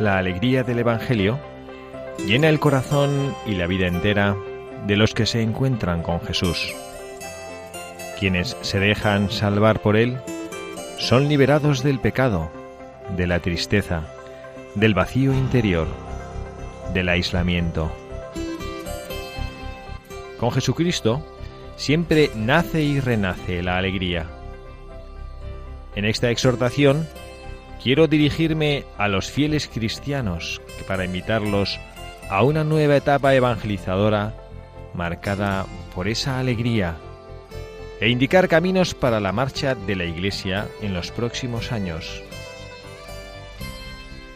[0.00, 1.38] La alegría del Evangelio
[2.26, 4.36] llena el corazón y la vida entera
[4.88, 6.74] de los que se encuentran con Jesús.
[8.18, 10.18] Quienes se dejan salvar por Él
[10.98, 12.50] son liberados del pecado,
[13.16, 14.02] de la tristeza,
[14.74, 15.86] del vacío interior,
[16.92, 17.92] del aislamiento.
[20.40, 21.24] Con Jesucristo
[21.76, 24.26] siempre nace y renace la alegría.
[25.94, 27.06] En esta exhortación
[27.84, 31.78] quiero dirigirme a los fieles cristianos para invitarlos
[32.30, 34.34] a una nueva etapa evangelizadora
[34.94, 36.96] marcada por esa alegría
[38.00, 42.22] e indicar caminos para la marcha de la Iglesia en los próximos años.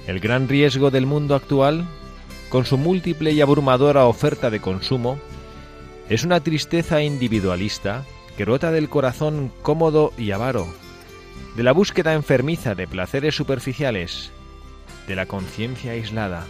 [0.06, 1.86] El gran riesgo del mundo actual,
[2.50, 5.18] con su múltiple y abrumadora oferta de consumo,
[6.10, 8.04] es una tristeza individualista
[8.36, 10.68] que rota del corazón cómodo y avaro
[11.56, 14.30] de la búsqueda enfermiza de placeres superficiales,
[15.06, 16.46] de la conciencia aislada.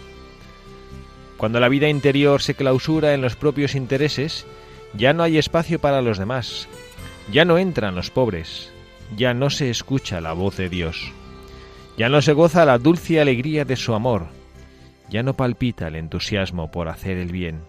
[1.37, 4.47] Cuando la vida interior se clausura en los propios intereses,
[4.95, 6.69] ya no hay espacio para los demás,
[7.31, 8.71] ya no entran los pobres,
[9.17, 11.13] ya no se escucha la voz de Dios,
[11.97, 14.27] ya no se goza la dulce alegría de su amor,
[15.09, 17.63] ya no palpita el entusiasmo por hacer el bien.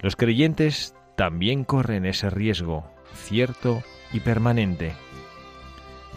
[0.00, 3.82] Los creyentes también corren ese riesgo, cierto
[4.12, 4.92] y permanente.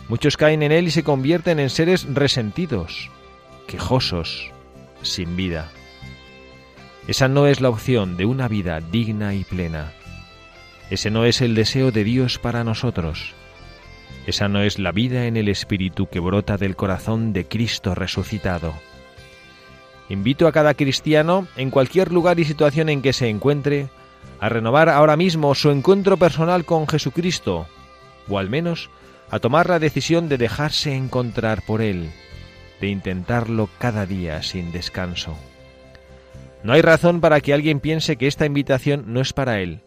[0.08, 3.10] Muchos caen en él y se convierten en seres resentidos,
[3.68, 4.52] quejosos,
[5.02, 5.72] sin vida.
[7.08, 9.94] Esa no es la opción de una vida digna y plena.
[10.90, 13.34] Ese no es el deseo de Dios para nosotros.
[14.26, 18.74] Esa no es la vida en el Espíritu que brota del corazón de Cristo resucitado.
[20.10, 23.90] Invito a cada cristiano, en cualquier lugar y situación en que se encuentre,
[24.40, 27.68] a renovar ahora mismo su encuentro personal con Jesucristo,
[28.28, 28.90] o al menos
[29.32, 32.10] a tomar la decisión de dejarse encontrar por Él,
[32.82, 35.38] de intentarlo cada día sin descanso.
[36.64, 39.80] No hay razón para que alguien piense que esta invitación no es para Él,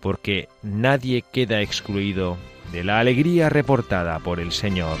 [0.00, 2.36] porque nadie queda excluido
[2.72, 4.98] de la alegría reportada por el Señor.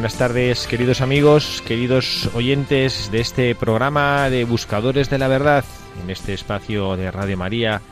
[0.00, 5.62] Buenas tardes, queridos amigos, queridos oyentes de este programa de Buscadores de la Verdad,
[6.02, 7.82] en este espacio de Radio María,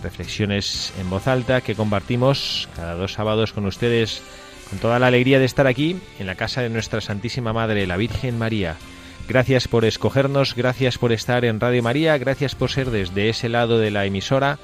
[0.00, 4.22] reflexiones en voz alta que compartimos cada dos sábados con ustedes,
[4.70, 7.96] con toda la alegría de estar aquí en la casa de nuestra Santísima Madre, la
[7.96, 8.76] Virgen María.
[9.26, 13.80] Gracias por escogernos, gracias por estar en Radio María, gracias por ser desde ese lado
[13.80, 14.60] de la emisora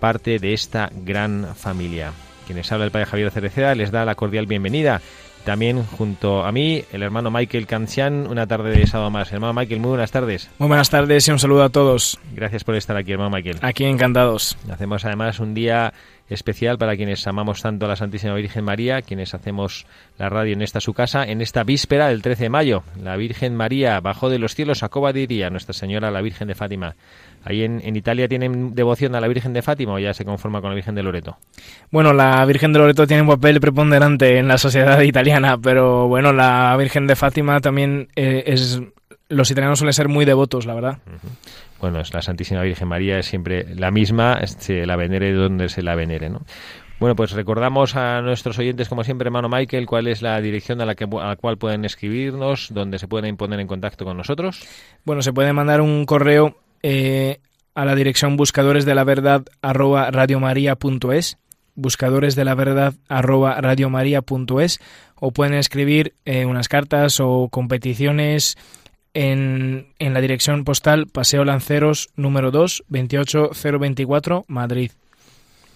[0.00, 2.10] parte de esta gran familia.
[2.46, 5.00] Quienes habla el Padre Javier Cereceda les da la cordial bienvenida
[5.46, 9.32] también junto a mí, el hermano Michael Cancian, una tarde de sábado más.
[9.32, 10.50] Hermano Michael, muy buenas tardes.
[10.58, 12.18] Muy buenas tardes y un saludo a todos.
[12.34, 13.58] Gracias por estar aquí, hermano Michael.
[13.62, 14.58] Aquí encantados.
[14.68, 15.94] Hacemos además un día
[16.28, 19.86] especial para quienes amamos tanto a la Santísima Virgen María, quienes hacemos
[20.18, 22.82] la radio en esta su casa, en esta víspera del 13 de mayo.
[23.02, 26.54] La Virgen María bajó de los cielos a Coba diría Nuestra Señora la Virgen de
[26.54, 26.94] Fátima.
[27.44, 30.70] ¿Ahí en, Italia tienen devoción a la Virgen de Fátima o ya se conforma con
[30.70, 31.36] la Virgen de Loreto?
[31.92, 36.32] Bueno, la Virgen de Loreto tiene un papel preponderante en la sociedad italiana, pero bueno,
[36.32, 38.80] la Virgen de Fátima también eh, es...
[39.28, 40.98] Los italianos suelen ser muy devotos, la verdad.
[41.80, 45.82] Bueno, es la Santísima Virgen María es siempre la misma, se la venere donde se
[45.82, 46.42] la venere, ¿no?
[46.98, 50.86] Bueno, pues recordamos a nuestros oyentes, como siempre, hermano Michael, cuál es la dirección a
[50.86, 54.66] la, que, a la cual pueden escribirnos, donde se pueden poner en contacto con nosotros.
[55.04, 57.40] Bueno, se puede mandar un correo eh,
[57.74, 61.36] a la dirección buscadores de la verdad arroba radiomaria.es
[61.74, 64.80] buscadores de la verdad arroba radiomaria.es
[65.16, 68.56] o pueden escribir eh, unas cartas o competiciones
[69.16, 74.90] en, en la dirección postal Paseo Lanceros número 2 28024 Madrid.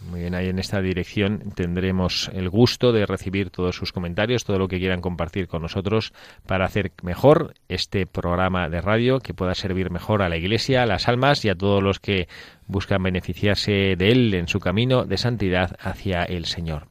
[0.08, 4.58] Muy bien, ahí en esta dirección tendremos el gusto de recibir todos sus comentarios, todo
[4.58, 6.12] lo que quieran compartir con nosotros
[6.46, 10.87] para hacer mejor este programa de radio, que pueda servir mejor a la Iglesia, a
[10.87, 12.28] las almas y a todos los que
[12.66, 16.87] buscan beneficiarse de él en su camino de santidad hacia el Señor.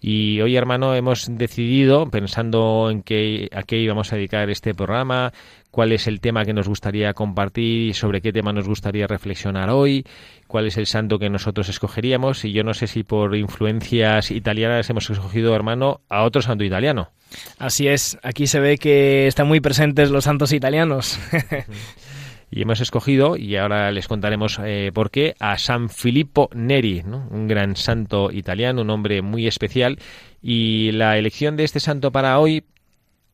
[0.00, 5.32] Y hoy, hermano, hemos decidido, pensando en qué, a qué íbamos a dedicar este programa,
[5.70, 9.70] cuál es el tema que nos gustaría compartir y sobre qué tema nos gustaría reflexionar
[9.70, 10.04] hoy,
[10.46, 12.44] cuál es el santo que nosotros escogeríamos.
[12.44, 17.10] Y yo no sé si por influencias italianas hemos escogido, hermano, a otro santo italiano.
[17.58, 21.18] Así es, aquí se ve que están muy presentes los santos italianos.
[22.50, 27.48] y hemos escogido, y ahora les contaremos eh, por qué, a San Filippo Neri, un
[27.48, 29.98] gran santo italiano, un hombre muy especial.
[30.42, 32.64] Y la elección de este santo para hoy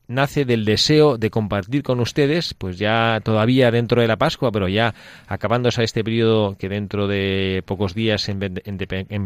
[0.09, 4.69] nace del deseo de compartir con ustedes, pues ya todavía dentro de la Pascua, pero
[4.69, 4.95] ya
[5.27, 8.39] acabándose este periodo que dentro de pocos días en,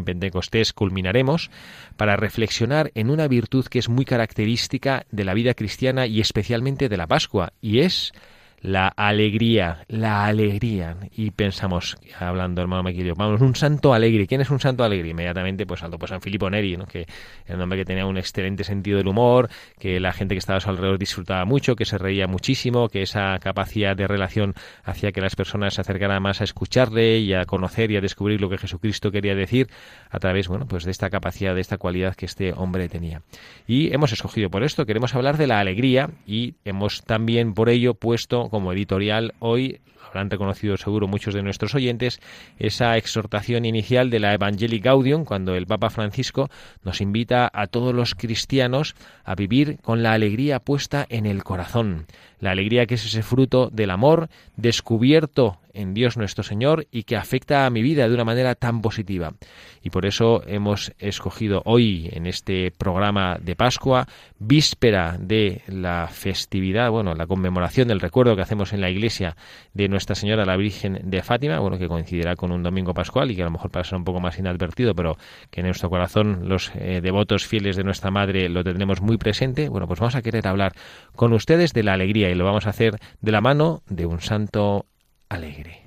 [0.05, 1.49] Pentecostés culminaremos,
[1.95, 6.89] para reflexionar en una virtud que es muy característica de la vida cristiana y especialmente
[6.89, 8.13] de la Pascua, y es
[8.61, 10.97] la alegría, la alegría.
[11.15, 14.27] Y pensamos, hablando hermano Maquillo, vamos, un santo alegre.
[14.27, 15.09] ¿Quién es un santo alegre?
[15.09, 16.85] Inmediatamente, pues salto pues San Filippo Neri, ¿no?
[16.85, 17.05] que
[17.45, 19.49] era un hombre que tenía un excelente sentido del humor,
[19.79, 23.01] que la gente que estaba a su alrededor disfrutaba mucho, que se reía muchísimo, que
[23.01, 27.45] esa capacidad de relación hacía que las personas se acercaran más a escucharle y a
[27.45, 29.67] conocer y a descubrir lo que Jesucristo quería decir
[30.09, 33.21] a través, bueno, pues de esta capacidad, de esta cualidad que este hombre tenía.
[33.67, 37.93] Y hemos escogido por esto, queremos hablar de la alegría y hemos también por ello
[37.93, 42.19] puesto como editorial hoy habrán reconocido seguro muchos de nuestros oyentes,
[42.57, 46.49] esa exhortación inicial de la Evangelii Gaudium, cuando el Papa Francisco
[46.83, 52.05] nos invita a todos los cristianos a vivir con la alegría puesta en el corazón,
[52.39, 57.15] la alegría que es ese fruto del amor descubierto en Dios nuestro Señor y que
[57.15, 59.33] afecta a mi vida de una manera tan positiva.
[59.81, 64.07] Y por eso hemos escogido hoy en este programa de Pascua,
[64.39, 69.37] víspera de la festividad, bueno, la conmemoración del recuerdo que hacemos en la iglesia
[69.73, 73.35] de Nuestra Señora la Virgen de Fátima, bueno, que coincidirá con un domingo pascual y
[73.35, 75.17] que a lo mejor pasará un poco más inadvertido, pero
[75.51, 79.69] que en nuestro corazón los eh, devotos fieles de nuestra Madre lo tendremos muy presente.
[79.69, 80.73] Bueno, pues vamos a querer hablar
[81.15, 84.21] con ustedes de la alegría y lo vamos a hacer de la mano de un
[84.21, 84.85] santo
[85.29, 85.86] alegre.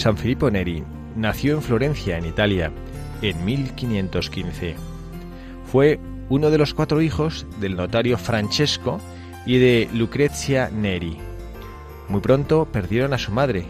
[0.00, 0.82] San Filippo Neri
[1.14, 2.72] nació en Florencia, en Italia,
[3.20, 4.74] en 1515.
[5.66, 8.98] Fue uno de los cuatro hijos del notario Francesco
[9.44, 11.18] y de Lucrezia Neri.
[12.08, 13.66] Muy pronto perdieron a su madre,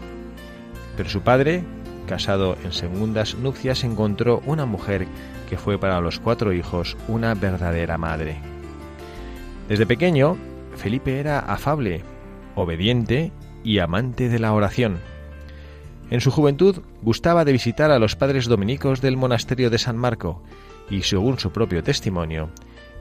[0.95, 1.65] pero su padre,
[2.07, 5.07] casado en segundas nupcias, encontró una mujer
[5.49, 8.37] que fue para los cuatro hijos una verdadera madre.
[9.67, 10.37] Desde pequeño,
[10.77, 12.03] Felipe era afable,
[12.55, 13.33] obediente
[13.65, 15.11] y amante de la oración.
[16.11, 20.43] En su juventud gustaba de visitar a los padres dominicos del monasterio de San Marco
[20.89, 22.49] y, según su propio testimonio,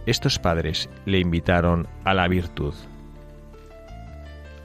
[0.07, 2.73] estos padres le invitaron a la virtud.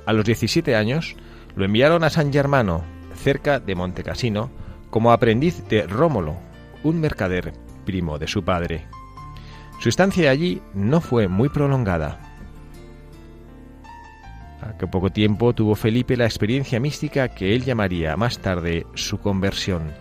[0.06, 1.16] A los 17 años
[1.56, 2.84] lo enviaron a San Germano,
[3.16, 4.52] cerca de Montecassino,
[4.92, 6.36] como aprendiz de Rómulo,
[6.84, 8.86] un mercader primo de su padre.
[9.80, 12.25] Su estancia allí no fue muy prolongada.
[14.80, 19.94] Que poco tiempo tuvo Felipe la experiencia mística que él llamaría más tarde su conversión.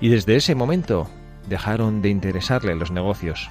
[0.00, 1.08] Y desde ese momento
[1.48, 3.50] dejaron de interesarle los negocios.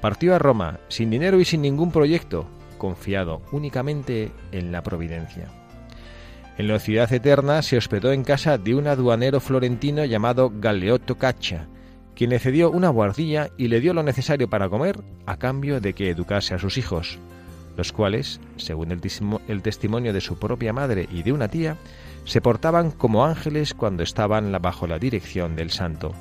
[0.00, 5.48] Partió a Roma sin dinero y sin ningún proyecto, confiado únicamente en la providencia.
[6.58, 11.66] En la ciudad eterna se hospedó en casa de un aduanero florentino llamado Galeotto Caccia,
[12.14, 15.94] quien le cedió una guardilla y le dio lo necesario para comer a cambio de
[15.94, 17.18] que educase a sus hijos,
[17.76, 21.76] los cuales, según el, testimonio de su propia madre y de una tía,
[22.24, 26.12] se portaban como ángeles cuando estaban bajo la dirección del santo.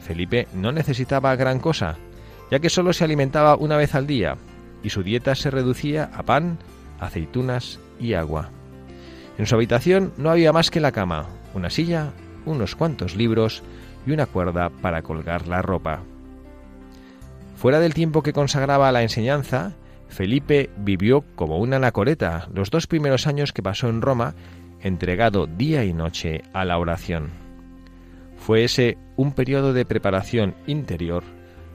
[0.00, 1.96] Felipe no necesitaba gran cosa,
[2.50, 4.36] ya que solo se alimentaba una vez al día,
[4.82, 6.58] y su dieta se reducía a pan,
[7.00, 8.50] aceitunas y agua.
[9.38, 12.12] En su habitación no había más que la cama, una silla,
[12.44, 13.62] unos cuantos libros
[14.06, 16.00] y una cuerda para colgar la ropa.
[17.56, 19.72] Fuera del tiempo que consagraba a la enseñanza,
[20.12, 24.34] Felipe vivió como una anacoreta los dos primeros años que pasó en Roma,
[24.82, 27.30] entregado día y noche a la oración.
[28.36, 31.24] Fue ese un periodo de preparación interior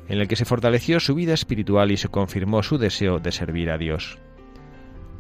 [0.07, 3.71] en el que se fortaleció su vida espiritual y se confirmó su deseo de servir
[3.71, 4.19] a Dios.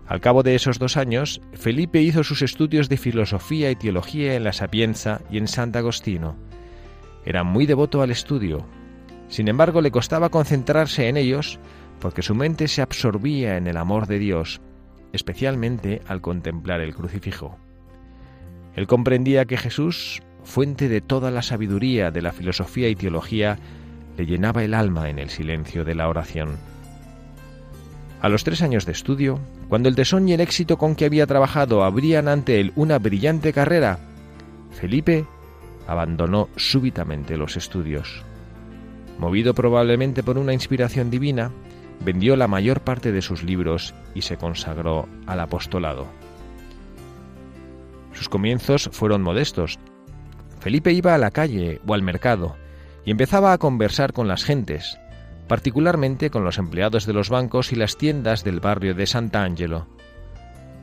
[0.05, 4.43] Al cabo de esos dos años, Felipe hizo sus estudios de filosofía y teología en
[4.43, 6.37] la Sapienza y en Sant Agostino.
[7.25, 8.65] Era muy devoto al estudio.
[9.27, 11.59] Sin embargo, le costaba concentrarse en ellos
[11.99, 14.61] porque su mente se absorbía en el amor de Dios,
[15.13, 17.57] especialmente al contemplar el crucifijo.
[18.75, 23.57] Él comprendía que Jesús, fuente de toda la sabiduría de la filosofía y teología,
[24.17, 26.57] le llenaba el alma en el silencio de la oración.
[28.21, 29.39] A los tres años de estudio,
[29.69, 33.53] cuando el tesón y el éxito con que había trabajado abrían ante él una brillante
[33.53, 33.99] carrera,
[34.71, 35.25] Felipe
[35.87, 38.23] abandonó súbitamente los estudios.
[39.19, 41.51] Movido probablemente por una inspiración divina,
[41.99, 46.07] vendió la mayor parte de sus libros y se consagró al apostolado.
[48.13, 49.77] Sus comienzos fueron modestos.
[50.59, 52.55] Felipe iba a la calle o al mercado
[53.05, 54.97] y empezaba a conversar con las gentes,
[55.47, 59.87] particularmente con los empleados de los bancos y las tiendas del barrio de Sant'Angelo.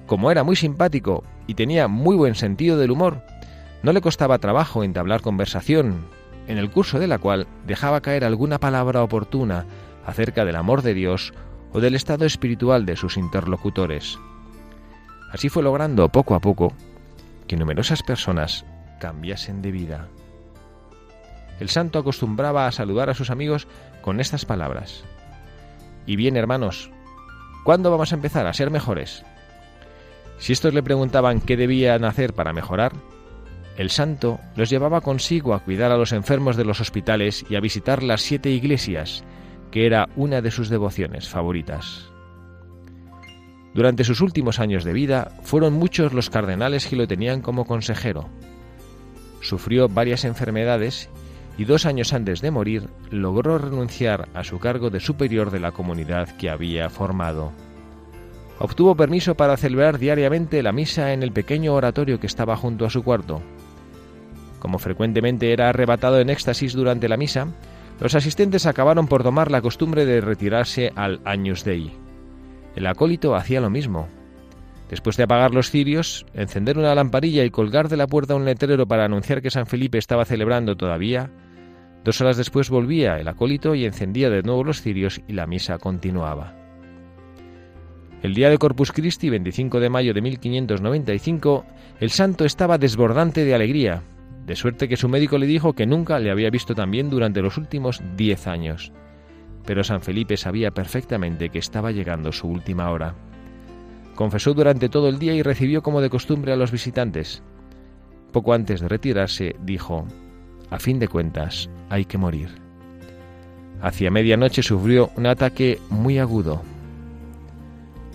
[0.06, 3.22] Como era muy simpático y tenía muy buen sentido del humor,
[3.82, 6.06] no le costaba trabajo entablar conversación,
[6.46, 9.66] en el curso de la cual dejaba caer alguna palabra oportuna
[10.06, 11.32] acerca del amor de Dios
[11.72, 14.18] o del estado espiritual de sus interlocutores.
[15.32, 16.72] Así fue logrando poco a poco
[17.48, 18.64] que numerosas personas
[19.00, 20.08] cambiasen de vida.
[21.60, 23.66] El santo acostumbraba a saludar a sus amigos
[24.02, 25.04] con estas palabras.
[26.06, 26.90] Y bien, hermanos,
[27.64, 29.24] ¿cuándo vamos a empezar a ser mejores?
[30.38, 32.92] Si estos le preguntaban qué debían hacer para mejorar,
[33.76, 37.60] el santo los llevaba consigo a cuidar a los enfermos de los hospitales y a
[37.60, 39.24] visitar las siete iglesias,
[39.74, 42.06] que era una de sus devociones favoritas.
[43.74, 48.28] Durante sus últimos años de vida fueron muchos los cardenales que lo tenían como consejero.
[49.40, 51.10] Sufrió varias enfermedades
[51.58, 55.72] y dos años antes de morir logró renunciar a su cargo de superior de la
[55.72, 57.50] comunidad que había formado.
[58.60, 62.90] Obtuvo permiso para celebrar diariamente la misa en el pequeño oratorio que estaba junto a
[62.90, 63.42] su cuarto.
[64.60, 67.48] Como frecuentemente era arrebatado en éxtasis durante la misa,
[68.00, 71.92] los asistentes acabaron por tomar la costumbre de retirarse al Agnus Dei.
[72.76, 74.08] El acólito hacía lo mismo.
[74.90, 78.86] Después de apagar los cirios, encender una lamparilla y colgar de la puerta un letrero
[78.86, 81.30] para anunciar que San Felipe estaba celebrando todavía,
[82.04, 85.78] Dos horas después volvía el acólito y encendía de nuevo los cirios y la misa
[85.78, 86.54] continuaba.
[88.22, 91.64] El día de Corpus Christi, 25 de mayo de 1595,
[92.00, 94.02] el santo estaba desbordante de alegría,
[94.46, 97.42] de suerte que su médico le dijo que nunca le había visto tan bien durante
[97.42, 98.92] los últimos diez años.
[99.64, 103.14] Pero San Felipe sabía perfectamente que estaba llegando su última hora.
[104.14, 107.42] Confesó durante todo el día y recibió como de costumbre a los visitantes.
[108.32, 110.06] Poco antes de retirarse, dijo,
[110.70, 112.48] a fin de cuentas, hay que morir.
[113.80, 116.62] Hacia medianoche sufrió un ataque muy agudo.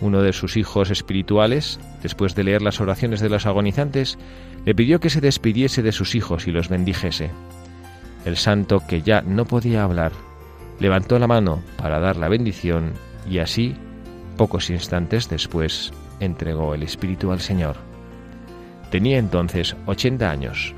[0.01, 4.17] Uno de sus hijos espirituales, después de leer las oraciones de los agonizantes,
[4.65, 7.31] le pidió que se despidiese de sus hijos y los bendijese.
[8.25, 10.11] El santo, que ya no podía hablar,
[10.79, 12.93] levantó la mano para dar la bendición
[13.29, 13.75] y así,
[14.37, 17.77] pocos instantes después, entregó el espíritu al Señor.
[18.91, 20.73] Tenía entonces 80 años.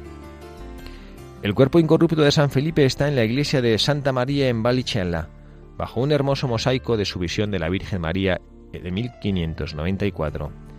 [1.41, 5.27] El cuerpo incorrupto de San Felipe está en la iglesia de Santa María en Vallicella,
[5.77, 8.39] bajo un hermoso mosaico de su visión de la Virgen María
[8.71, 10.70] de 1594.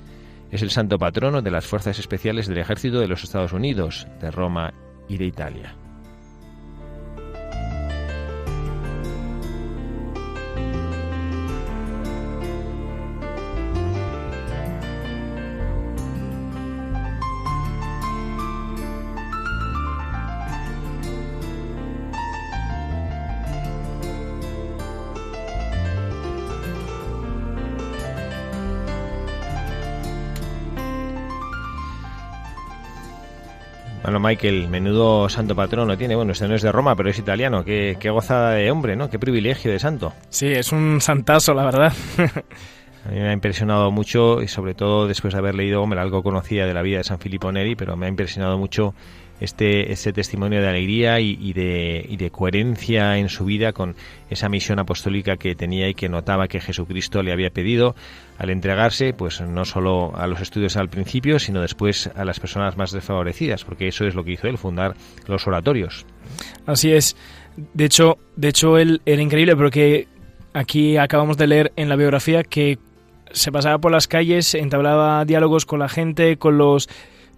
[0.52, 4.30] Es el santo patrono de las fuerzas especiales del ejército de los Estados Unidos, de
[4.30, 4.74] Roma
[5.08, 5.81] y de Italia.
[34.22, 36.14] Michael, menudo santo patrono tiene.
[36.14, 37.64] Bueno, este no es de Roma, pero es italiano.
[37.64, 39.10] Qué, qué gozada de hombre, ¿no?
[39.10, 40.12] Qué privilegio de santo.
[40.28, 41.92] Sí, es un santazo, la verdad.
[43.04, 46.22] A mí me ha impresionado mucho y sobre todo después de haber leído, hombre, algo
[46.22, 48.94] conocía de la vida de San Filippo Neri, pero me ha impresionado mucho
[49.42, 53.96] este, este testimonio de alegría y, de, coherencia en su vida con
[54.30, 57.96] esa misión apostólica que tenía y que notaba que Jesucristo le había pedido
[58.38, 62.76] al entregarse, pues no solo a los estudios al principio, sino después a las personas
[62.76, 64.94] más desfavorecidas, porque eso es lo que hizo él, fundar
[65.26, 66.06] los oratorios.
[66.64, 67.16] Así es.
[67.74, 70.06] De hecho, de hecho él era increíble porque
[70.54, 72.78] aquí acabamos de leer en la biografía que
[73.32, 76.88] se pasaba por las calles, entablaba diálogos con la gente, con los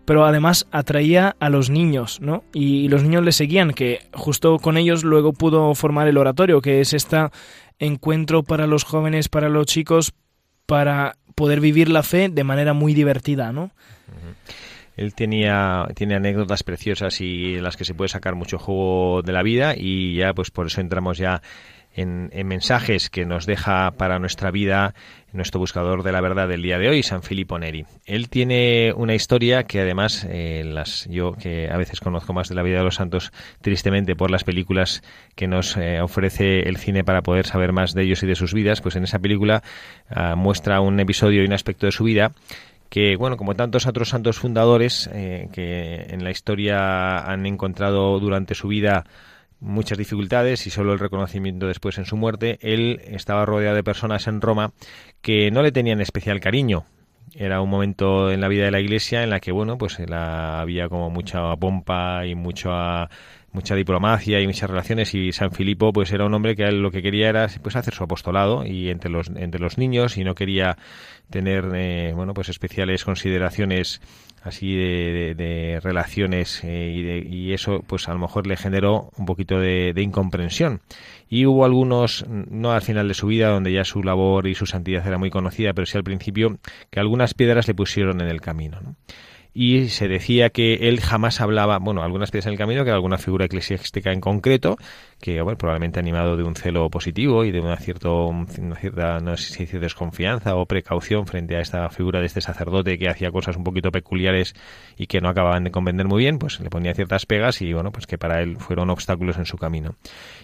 [0.04, 2.44] pero además atraía a los niños, ¿no?
[2.52, 6.80] Y los niños le seguían, que justo con ellos luego pudo formar el oratorio, que
[6.80, 7.28] es este
[7.78, 10.12] encuentro para los jóvenes, para los chicos,
[10.66, 13.70] para poder vivir la fe de manera muy divertida, ¿no?
[14.96, 19.42] Él tenía, tiene anécdotas preciosas y las que se puede sacar mucho juego de la
[19.42, 21.42] vida y ya pues por eso entramos ya
[21.94, 24.94] en, mensajes que nos deja para nuestra vida
[25.32, 27.84] nuestro buscador de la verdad del día de hoy, San Filippo Neri.
[28.06, 32.54] Él tiene una historia que además eh, las yo que a veces conozco más de
[32.54, 35.02] la vida de los santos tristemente por las películas
[35.34, 38.54] que nos eh, ofrece el cine para poder saber más de ellos y de sus
[38.54, 39.62] vidas, pues en esa película
[40.08, 42.30] ah, muestra un episodio y un aspecto de su vida
[42.94, 48.54] que, bueno, como tantos otros santos fundadores eh, que en la historia han encontrado durante
[48.54, 49.04] su vida
[49.64, 54.26] muchas dificultades y solo el reconocimiento después en su muerte, él estaba rodeado de personas
[54.28, 54.72] en Roma
[55.22, 56.84] que no le tenían especial cariño.
[57.34, 60.60] Era un momento en la vida de la iglesia en la que, bueno, pues la,
[60.60, 63.08] había como mucha pompa y mucha
[63.54, 67.02] mucha diplomacia y muchas relaciones y San Filipo pues era un hombre que lo que
[67.02, 70.76] quería era pues hacer su apostolado y entre los entre los niños y no quería
[71.30, 74.00] tener eh, bueno pues especiales consideraciones
[74.42, 79.94] así de, relaciones eh, y, eso pues a lo mejor le generó un poquito de,
[79.96, 80.82] incomprensión
[81.30, 84.66] y hubo algunos no al final de su vida donde ya su labor y su
[84.66, 86.58] santidad era muy conocida pero sí al principio
[86.90, 88.96] que algunas piedras le pusieron en el camino ¿no?
[89.54, 93.18] Y se decía que él jamás hablaba, bueno, algunas piezas en el camino, que alguna
[93.18, 94.76] figura eclesiástica en concreto,
[95.20, 99.66] que bueno, probablemente animado de un celo positivo y de una, una cierta, no sé
[99.66, 103.62] si desconfianza o precaución frente a esta figura de este sacerdote que hacía cosas un
[103.62, 104.54] poquito peculiares
[104.96, 107.92] y que no acababan de comprender muy bien, pues le ponía ciertas pegas y bueno,
[107.92, 109.94] pues que para él fueron obstáculos en su camino.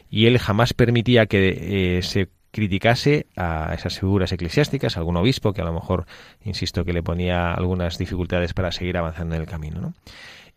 [0.08, 5.62] Y él jamás permitía que eh, se criticase a esas figuras eclesiásticas, algún obispo que
[5.62, 6.06] a lo mejor,
[6.44, 9.80] insisto, que le ponía algunas dificultades para seguir avanzando en el camino.
[9.80, 9.94] ¿no?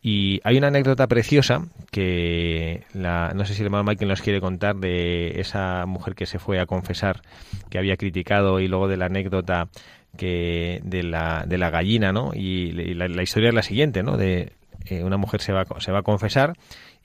[0.06, 4.42] Y hay una anécdota preciosa que la, no sé si el hermano Michael nos quiere
[4.42, 7.22] contar de esa mujer que se fue a confesar
[7.70, 9.70] que había criticado y luego de la anécdota
[10.18, 12.32] que de la, de la gallina, ¿no?
[12.34, 14.18] Y, la, historia es la siguiente, ¿no?
[14.18, 14.52] De
[14.86, 16.54] eh, una mujer se va, se va a confesar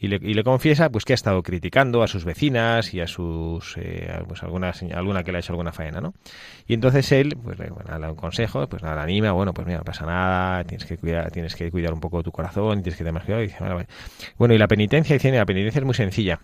[0.00, 3.06] y le, y le, confiesa pues que ha estado criticando a sus vecinas y a
[3.06, 6.14] sus eh, pues alguna alguna que le ha hecho alguna faena no
[6.66, 9.78] y entonces él pues le, da un consejo pues nada la anima bueno pues mira
[9.78, 13.04] no pasa nada tienes que cuidar tienes que cuidar un poco tu corazón tienes que
[13.04, 13.84] tener más cuidado y dice, bueno,
[14.36, 16.40] bueno, y la penitencia dice la penitencia es muy sencilla.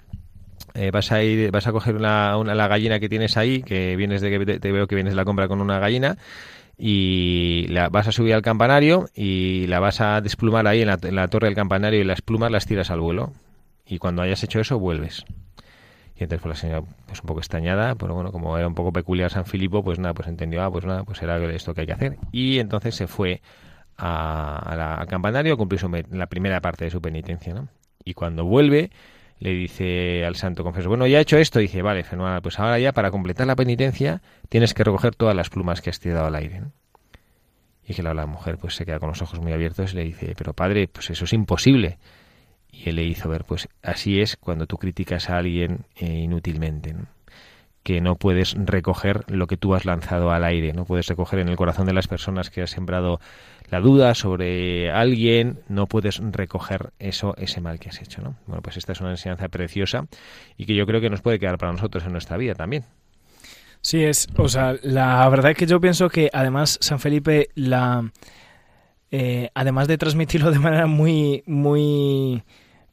[0.75, 3.95] Eh, vas a ir, vas a coger una, una, la gallina que tienes ahí, que
[3.97, 6.17] vienes de que te, veo que vienes de la compra con una gallina,
[6.77, 10.99] y la vas a subir al campanario y la vas a desplumar ahí en la,
[11.03, 13.33] en la, torre del campanario y las plumas las tiras al vuelo
[13.87, 15.25] y cuando hayas hecho eso vuelves.
[16.17, 18.93] Y entonces fue la señora pues un poco extrañada, pero bueno, como era un poco
[18.93, 21.87] peculiar San Filipo, pues nada, pues entendió, ah, pues nada, pues era esto que hay
[21.87, 22.19] que hacer.
[22.31, 23.43] Y entonces se fue
[23.97, 27.69] a, la, al campanario a cumplir la primera parte de su penitencia, ¿no?
[28.05, 28.91] Y cuando vuelve,
[29.39, 32.59] le dice al santo confesor, bueno, ya he hecho esto, y dice, vale, fenomenal, pues
[32.59, 36.27] ahora ya para completar la penitencia tienes que recoger todas las plumas que has tirado
[36.27, 36.63] al aire.
[37.87, 40.05] Y que la, la mujer pues se queda con los ojos muy abiertos y le
[40.05, 41.99] dice, pero padre, pues eso es imposible
[42.75, 46.95] y él le hizo ver, pues así es cuando tú criticas a alguien eh, inútilmente,
[47.85, 51.49] que no puedes recoger lo que tú has lanzado al aire, no puedes recoger en
[51.49, 53.21] el corazón de las personas que has sembrado
[53.71, 58.37] la duda sobre alguien, no puedes recoger eso, ese mal que has hecho, ¿no?
[58.47, 60.07] Bueno, pues esta es una enseñanza preciosa
[60.57, 62.85] y que yo creo que nos puede quedar para nosotros en nuestra vida también.
[63.83, 68.11] Sí, es, o sea, la verdad es que yo pienso que además San Felipe la...
[69.11, 72.43] Eh, además de transmitirlo de manera muy, muy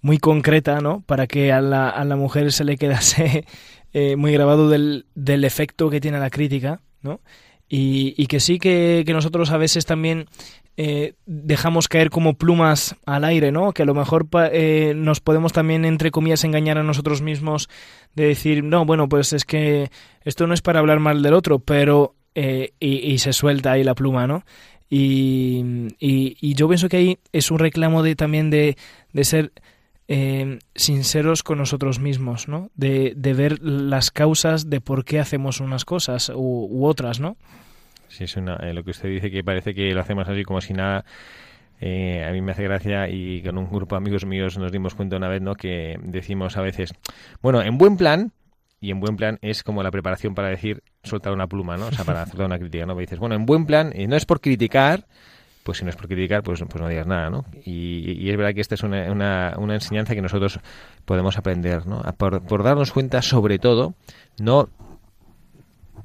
[0.01, 1.01] muy concreta, ¿no?
[1.01, 3.45] Para que a la, a la mujer se le quedase
[3.93, 7.19] eh, muy grabado del, del, efecto que tiene la crítica, ¿no?
[7.67, 10.25] Y, y que sí que, que, nosotros a veces también
[10.75, 13.71] eh, dejamos caer como plumas al aire, ¿no?
[13.71, 17.69] Que a lo mejor eh, nos podemos también, entre comillas, engañar a nosotros mismos
[18.13, 19.89] de decir, no, bueno, pues es que
[20.23, 22.15] esto no es para hablar mal del otro, pero...
[22.34, 24.43] y, y se suelta ahí la pluma, ¿no?
[24.93, 25.63] Y,
[25.99, 28.75] y, yo pienso que ahí es un reclamo de, también de,
[29.13, 29.54] de ser
[30.13, 32.69] eh, sinceros con nosotros mismos, ¿no?
[32.76, 37.38] De, de, ver las causas de por qué hacemos unas cosas u, otras, ¿no?
[38.10, 40.60] Sí, es una, eh, lo que usted dice que parece que lo hacemos así como
[40.60, 41.06] si nada.
[41.80, 44.95] Eh, a mí me hace gracia y con un grupo de amigos míos nos dimos
[44.95, 45.56] cuenta una vez, ¿no?
[45.56, 46.93] Que decimos a veces,
[47.41, 48.34] bueno, en buen plan,
[48.82, 51.88] y en buen plan es como la preparación para decir soltar una pluma, ¿no?
[51.88, 52.97] O sea, para hacer una crítica, ¿no?
[52.97, 55.06] Dices, bueno, en buen plan, y no es por criticar,
[55.63, 57.45] pues si no es por criticar, pues, pues no digas nada, ¿no?
[57.65, 59.12] Y, es verdad que esta es una,
[59.58, 60.60] una, enseñanza que nosotros
[61.06, 62.02] podemos aprender, ¿no?
[62.17, 63.93] Por, por, darnos cuenta, sobre todo,
[64.39, 64.69] no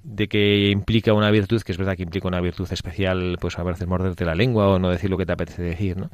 [0.06, 3.64] de que implica una virtud, que es verdad que implica una virtud especial, pues a
[3.64, 6.10] veces morderte la lengua o no decir lo que te apetece decir, ¿no?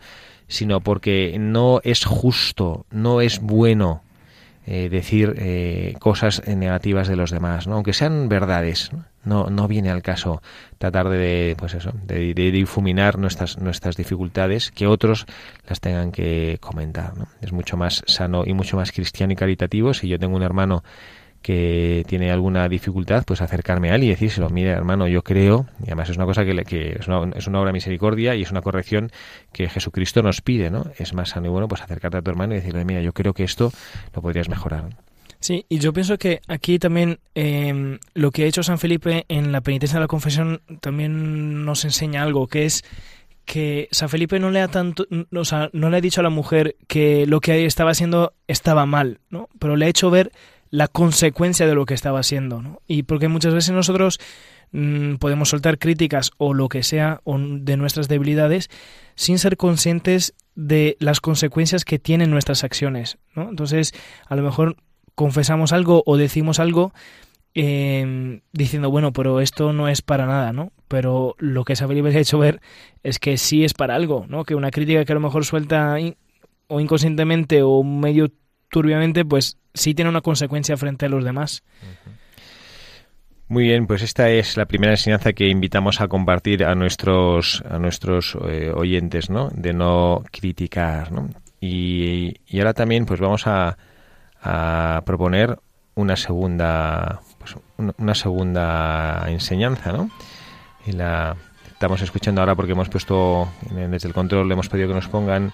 [0.48, 4.02] Sino porque no es justo, no es bueno
[4.66, 7.75] eh, decir eh, cosas negativas de los demás, ¿no?
[7.75, 8.90] aunque sean verdades.
[9.25, 9.51] ¿no?
[9.51, 10.42] no, viene al caso
[10.79, 15.27] tratar de, pues eso, de, difuminar nuestras, nuestras dificultades, que otros
[15.68, 17.16] las tengan que comentar.
[17.16, 17.29] ¿no?
[17.40, 20.83] Es mucho más sano y mucho más cristiano y caritativo si yo tengo un hermano
[21.42, 25.87] que tiene alguna dificultad, pues acercarme a él y decírselo, mire hermano, yo creo, y
[25.87, 28.50] además es una cosa que, que es, una, es, una, obra de misericordia y es
[28.50, 29.11] una corrección
[29.52, 30.85] que Jesucristo nos pide, ¿no?
[30.98, 33.35] Es más sano y bueno, pues acercarte a tu hermano y decirle, mira, yo creo
[33.35, 33.72] que esto
[34.14, 34.88] lo podrías mejorar.
[35.40, 39.50] Sí, y yo pienso que aquí también em, lo que ha hecho San Felipe en
[39.50, 42.85] la penitencia de la confesión también nos enseña algo, que es
[43.44, 46.31] que San Felipe no le ha tanto, o sea, no le ha dicho a la
[46.31, 49.48] mujer que lo que estaba haciendo estaba mal, ¿no?
[49.59, 50.31] Pero le ha hecho ver
[50.72, 52.62] la consecuencia de lo que estaba haciendo.
[52.62, 52.80] ¿no?
[52.88, 54.18] Y porque muchas veces nosotros
[54.72, 58.70] mm, podemos soltar críticas o lo que sea de nuestras debilidades
[59.14, 63.18] sin ser conscientes de las consecuencias que tienen nuestras acciones.
[63.37, 63.50] ¿no?
[63.50, 63.92] Entonces,
[64.26, 64.76] a lo mejor
[65.14, 66.94] confesamos algo o decimos algo
[67.52, 70.72] em, diciendo, bueno, pero esto no es para nada, ¿no?
[70.88, 72.62] Pero lo que Isabel ha hecho ver
[73.02, 74.44] es que sí es para algo, ¿no?
[74.44, 75.96] Que una crítica que a lo mejor suelta
[76.68, 78.30] o inconscientemente o medio
[78.72, 81.62] turbiamente, pues sí tiene una consecuencia frente a los demás.
[83.48, 87.78] Muy bien, pues esta es la primera enseñanza que invitamos a compartir a nuestros a
[87.78, 89.50] nuestros eh, oyentes, ¿no?
[89.50, 91.28] De no criticar, ¿no?
[91.61, 93.76] Y, ahora también, pues vamos a,
[94.40, 95.58] a proponer
[95.94, 97.54] una segunda pues,
[97.98, 100.08] una, segunda enseñanza, ¿no?
[100.87, 104.94] Y la estamos escuchando ahora porque hemos puesto desde el control le hemos pedido que
[104.94, 105.52] nos pongan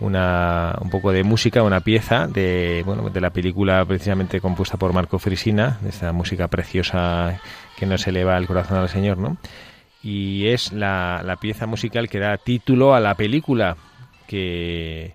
[0.00, 4.92] una, un poco de música, una pieza de, bueno, de la película precisamente compuesta por
[4.92, 7.40] Marco Frisina, de esa música preciosa
[7.76, 9.36] que nos eleva el corazón al Señor, ¿no?
[10.02, 13.76] Y es la, la pieza musical que da título a la película
[14.26, 15.14] que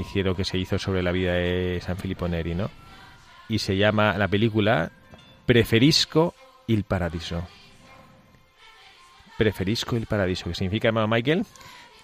[0.00, 2.70] hicieron, que se hizo sobre la vida de San Filippo Neri, ¿no?
[3.48, 4.90] Y se llama la película
[5.46, 6.34] Preferisco
[6.66, 7.46] il Paradiso.
[9.36, 11.44] Preferisco il Paradiso, que significa, hermano Michael,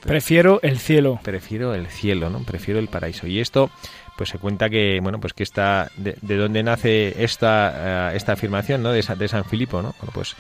[0.00, 1.20] Prefiero el cielo.
[1.22, 2.42] Prefiero el cielo, ¿no?
[2.42, 3.26] Prefiero el paraíso.
[3.26, 3.70] Y esto,
[4.16, 8.32] pues se cuenta que, bueno, pues que está, de, de dónde nace esta, eh, esta
[8.32, 8.92] afirmación, ¿no?
[8.92, 9.94] De, de San Filipo, ¿no?
[9.98, 10.37] Bueno, pues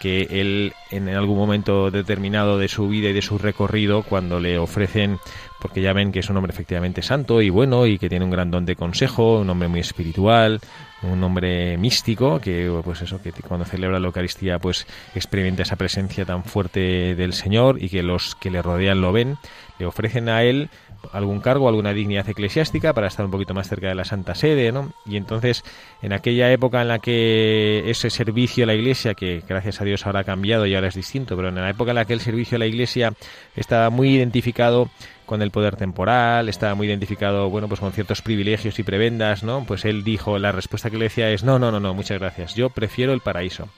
[0.00, 4.58] que él en algún momento determinado de su vida y de su recorrido, cuando le
[4.58, 5.18] ofrecen,
[5.60, 8.30] porque ya ven que es un hombre efectivamente santo y bueno y que tiene un
[8.30, 10.60] gran don de consejo, un hombre muy espiritual,
[11.02, 16.24] un hombre místico, que pues eso, que cuando celebra la Eucaristía pues experimenta esa presencia
[16.24, 19.36] tan fuerte del Señor y que los que le rodean lo ven,
[19.78, 20.70] le ofrecen a él
[21.12, 24.72] algún cargo, alguna dignidad eclesiástica para estar un poquito más cerca de la Santa Sede,
[24.72, 24.92] ¿no?
[25.06, 25.64] Y entonces,
[26.02, 30.06] en aquella época en la que ese servicio a la Iglesia, que gracias a Dios
[30.06, 32.20] ahora ha cambiado y ahora es distinto, pero en la época en la que el
[32.20, 33.12] servicio a la Iglesia
[33.56, 34.90] estaba muy identificado
[35.26, 39.64] con el poder temporal, estaba muy identificado, bueno, pues con ciertos privilegios y prebendas, ¿no?
[39.64, 42.54] Pues él dijo, la respuesta que le decía es, no, no, no, no, muchas gracias,
[42.56, 43.68] yo prefiero el paraíso.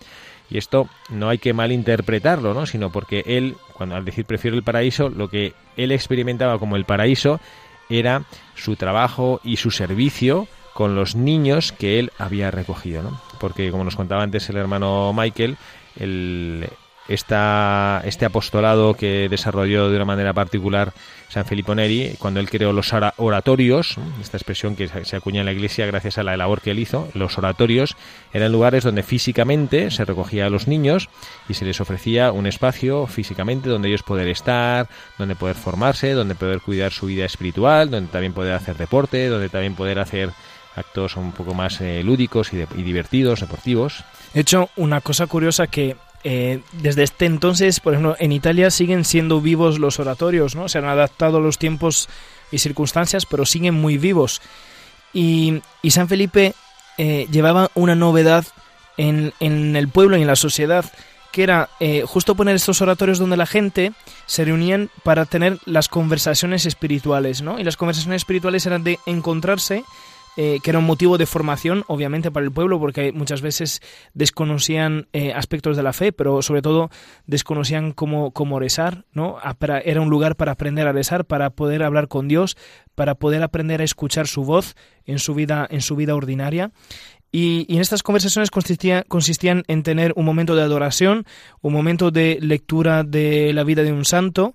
[0.52, 2.66] Y esto no hay que malinterpretarlo, ¿no?
[2.66, 6.84] Sino porque él, cuando al decir prefiero el paraíso, lo que él experimentaba como el
[6.84, 7.40] paraíso
[7.88, 13.18] era su trabajo y su servicio con los niños que él había recogido, ¿no?
[13.40, 15.56] Porque como nos contaba antes el hermano Michael,
[15.98, 16.68] el,
[17.08, 20.92] esta, este apostolado que desarrolló de una manera particular
[21.28, 25.52] San Filippo Neri, cuando él creó los oratorios, esta expresión que se acuña en la
[25.52, 27.96] iglesia gracias a la labor que él hizo, los oratorios
[28.34, 31.08] eran lugares donde físicamente se recogía a los niños
[31.48, 34.88] y se les ofrecía un espacio físicamente donde ellos poder estar,
[35.18, 39.48] donde poder formarse, donde poder cuidar su vida espiritual, donde también poder hacer deporte, donde
[39.48, 40.30] también poder hacer
[40.76, 44.04] actos un poco más eh, lúdicos y, y divertidos, deportivos.
[44.34, 49.04] De hecho, una cosa curiosa que eh, desde este entonces, por ejemplo, en Italia siguen
[49.04, 50.68] siendo vivos los oratorios, ¿no?
[50.68, 52.08] Se han adaptado a los tiempos
[52.50, 54.40] y circunstancias, pero siguen muy vivos.
[55.12, 56.54] Y, San Felipe
[56.96, 58.46] eh, llevaba una novedad
[58.96, 60.84] en, el pueblo y en la sociedad,
[61.32, 63.92] que era eh, justo poner estos oratorios donde la gente
[64.26, 67.58] se reunían para tener las conversaciones espirituales, ¿no?
[67.58, 69.84] Y las conversaciones espirituales eran de encontrarse
[70.36, 73.82] eh, que era un motivo de formación, obviamente, para el pueblo, porque muchas veces
[74.14, 76.90] desconocían eh, aspectos de la fe, pero sobre todo
[77.26, 79.36] desconocían cómo, cómo rezar, ¿no?
[79.84, 82.56] Era un lugar para aprender a rezar, para poder hablar con Dios,
[82.94, 86.70] para poder aprender a escuchar su voz en su vida, en su vida ordinaria.
[87.30, 91.24] Y, y, en estas conversaciones consistía, consistían en tener un momento de adoración,
[91.60, 94.54] un momento de lectura de la vida de un santo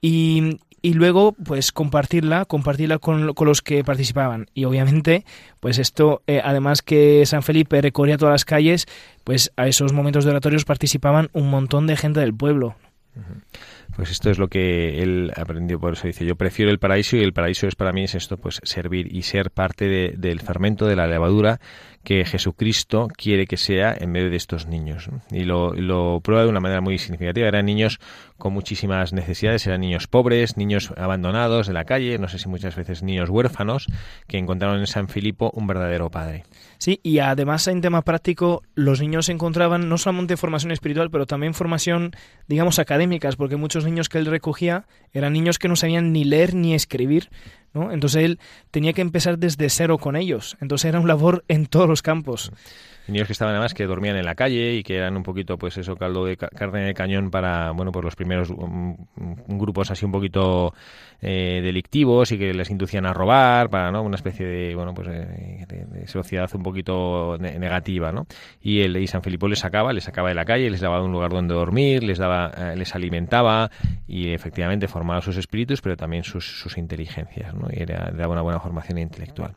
[0.00, 4.46] y, y luego pues compartirla, compartirla con, los que participaban.
[4.54, 5.24] Y obviamente,
[5.58, 8.86] pues esto, eh, además que San Felipe recorría todas las calles,
[9.24, 12.76] pues a esos momentos de oratorios participaban un montón de gente del pueblo.
[13.96, 17.22] Pues esto es lo que él aprendió, por eso dice, yo prefiero el paraíso y
[17.22, 20.94] el paraíso es para mí es esto, pues servir y ser parte del fermento, de
[20.94, 21.58] la levadura
[22.06, 25.10] que Jesucristo quiere que sea en medio de estos niños.
[25.32, 27.48] Y lo, lo, prueba de una manera muy significativa.
[27.48, 27.98] Eran niños
[28.38, 32.76] con muchísimas necesidades, eran niños pobres, niños abandonados de la calle, no sé si muchas
[32.76, 33.88] veces niños huérfanos,
[34.28, 36.44] que encontraron en San Filipo un verdadero padre.
[36.78, 41.54] Sí, y además en tema práctico, los niños encontraban no solamente formación espiritual, pero también
[41.54, 42.12] formación,
[42.46, 46.54] digamos, académicas, porque muchos niños que él recogía eran niños que no sabían ni leer
[46.54, 47.30] ni escribir,
[47.90, 48.38] entonces él
[48.70, 50.56] tenía que empezar desde cero con ellos.
[50.60, 52.52] Entonces era un labor en todos los campos
[53.08, 55.76] niños que estaban además que dormían en la calle y que eran un poquito pues
[55.78, 58.96] eso caldo de carne de cañón para bueno pues los primeros um,
[59.48, 60.74] grupos así un poquito
[61.20, 65.08] eh, delictivos y que les inducían a robar para no una especie de bueno pues
[65.08, 68.26] eh, de, sociedad un poquito negativa no
[68.60, 71.12] y el y San Filipo les sacaba les sacaba de la calle les daba un
[71.12, 73.70] lugar donde dormir les daba eh, les alimentaba
[74.06, 77.68] y efectivamente formaba sus espíritus pero también sus, sus inteligencias ¿no?
[77.70, 79.54] y era, daba una buena formación intelectual.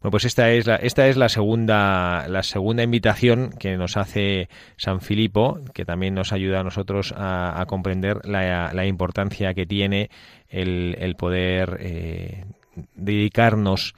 [0.00, 4.48] Bueno pues esta es la esta es la segunda la segunda invitación que nos hace
[4.76, 10.10] San Filipo, que también nos ayuda a nosotros a, comprender la, importancia que tiene
[10.48, 12.44] el, poder eh,
[12.96, 13.94] dedicarnos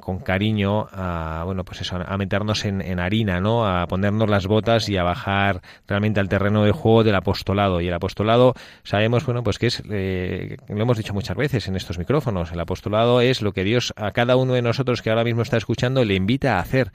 [0.00, 4.88] con cariño a bueno pues eso a meternos en, harina no a ponernos las botas
[4.88, 7.80] y a bajar realmente al terreno de juego del apostolado.
[7.80, 11.76] Y el apostolado sabemos bueno pues que es eh, lo hemos dicho muchas veces en
[11.76, 15.24] estos micrófonos el apostolado es lo que Dios a cada uno de nosotros que ahora
[15.24, 16.90] mismo está escuchando le invita a hacer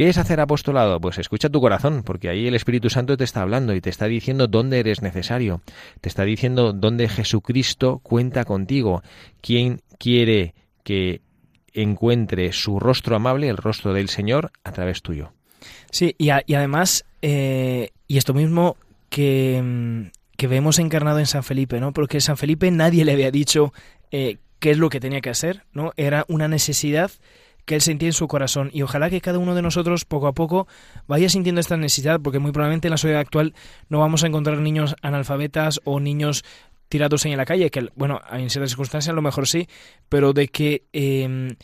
[0.00, 0.98] ¿Qué es hacer apostolado?
[0.98, 4.06] Pues escucha tu corazón, porque ahí el Espíritu Santo te está hablando y te está
[4.06, 5.60] diciendo dónde eres necesario,
[6.00, 9.02] te está diciendo dónde Jesucristo cuenta contigo,
[9.42, 11.20] quién quiere que
[11.74, 15.34] encuentre su rostro amable, el rostro del Señor, a través tuyo.
[15.90, 18.78] Sí, y, además, eh, y esto mismo
[19.10, 21.92] que, mm, que, vemos encarnado en San Felipe, ¿no?
[21.92, 23.74] Porque San Felipe nadie le había dicho
[24.12, 25.92] eh, qué es lo que tenía que hacer, ¿no?
[25.98, 27.10] Era una necesidad
[27.64, 28.70] que él sentía en su corazón.
[28.72, 30.66] Y ojalá que cada uno de nosotros poco a poco
[31.06, 33.54] vaya sintiendo esta necesidad, porque muy probablemente en la sociedad actual
[33.88, 36.44] no vamos a encontrar niños analfabetas o niños
[36.88, 39.68] tirados en la calle, que bueno, en ciertas circunstancias a lo mejor sí,
[40.08, 41.56] pero de que em,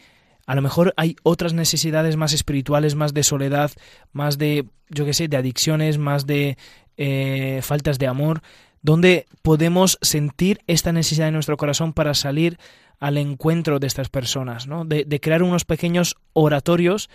[0.46, 3.72] a lo mejor hay otras necesidades más espirituales, más de soledad,
[4.12, 6.56] más de, yo qué sé, de adicciones, más de
[6.96, 8.40] eh, faltas de amor,
[8.86, 12.56] donde podemos sentir esta necesidad en nuestro corazón para salir
[13.00, 14.84] al encuentro de estas personas, ¿no?
[14.84, 17.10] de, crear unos pequeños oratorios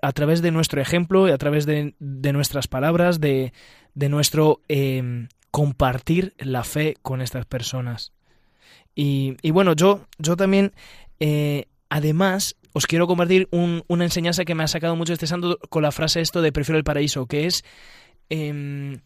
[0.00, 3.52] a través de nuestro ejemplo y a través de, nuestras palabras, de,
[3.94, 8.12] nuestro em, compartir la fe con estas personas.
[8.94, 10.72] Y, bueno, yo, yo también,
[11.20, 15.82] eh, además, os quiero compartir una enseñanza que me ha sacado mucho este santo con
[15.82, 17.64] la frase esto de prefiero el paraíso, que es,
[18.30, 19.00] em,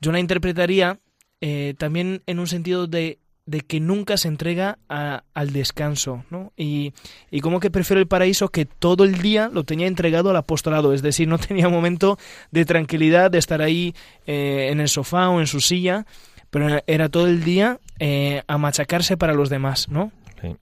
[0.00, 1.00] yo la interpretaría
[1.46, 6.54] eh, también en un sentido de de que nunca se entrega al descanso, ¿no?
[6.56, 6.94] Y,
[7.30, 10.94] y, como que prefiero el paraíso que todo el día lo tenía entregado al apostolado,
[10.94, 12.18] es decir, no tenía momento
[12.50, 13.94] de tranquilidad, de estar ahí
[14.26, 16.06] eh, en el sofá o en su silla,
[16.48, 20.10] pero era todo el día eh, a machacarse para los demás, ¿no?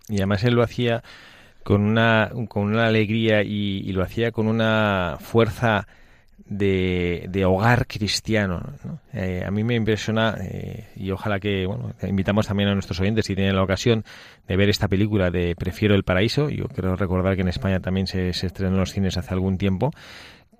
[0.09, 1.05] Y además él lo hacía
[1.63, 5.87] con una, con una alegría y lo hacía con una fuerza
[6.59, 8.63] de, hogar cristiano.
[9.13, 13.27] Eh, a mí me impresiona eh, y ojalá que bueno, invitamos también a nuestros oyentes
[13.27, 14.05] si tienen la ocasión
[14.47, 16.49] de ver esta película de Prefiero el Paraíso.
[16.51, 19.59] Yo quiero recordar que en España también se, se estrenó en los cines hace algún
[19.59, 19.91] tiempo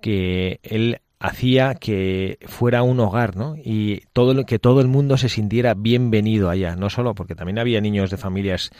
[0.01, 3.55] que él hacía que fuera un hogar, ¿no?
[3.55, 7.79] Y todo que todo el mundo se sintiera bienvenido allá, no solo porque también había
[7.79, 8.71] niños de familias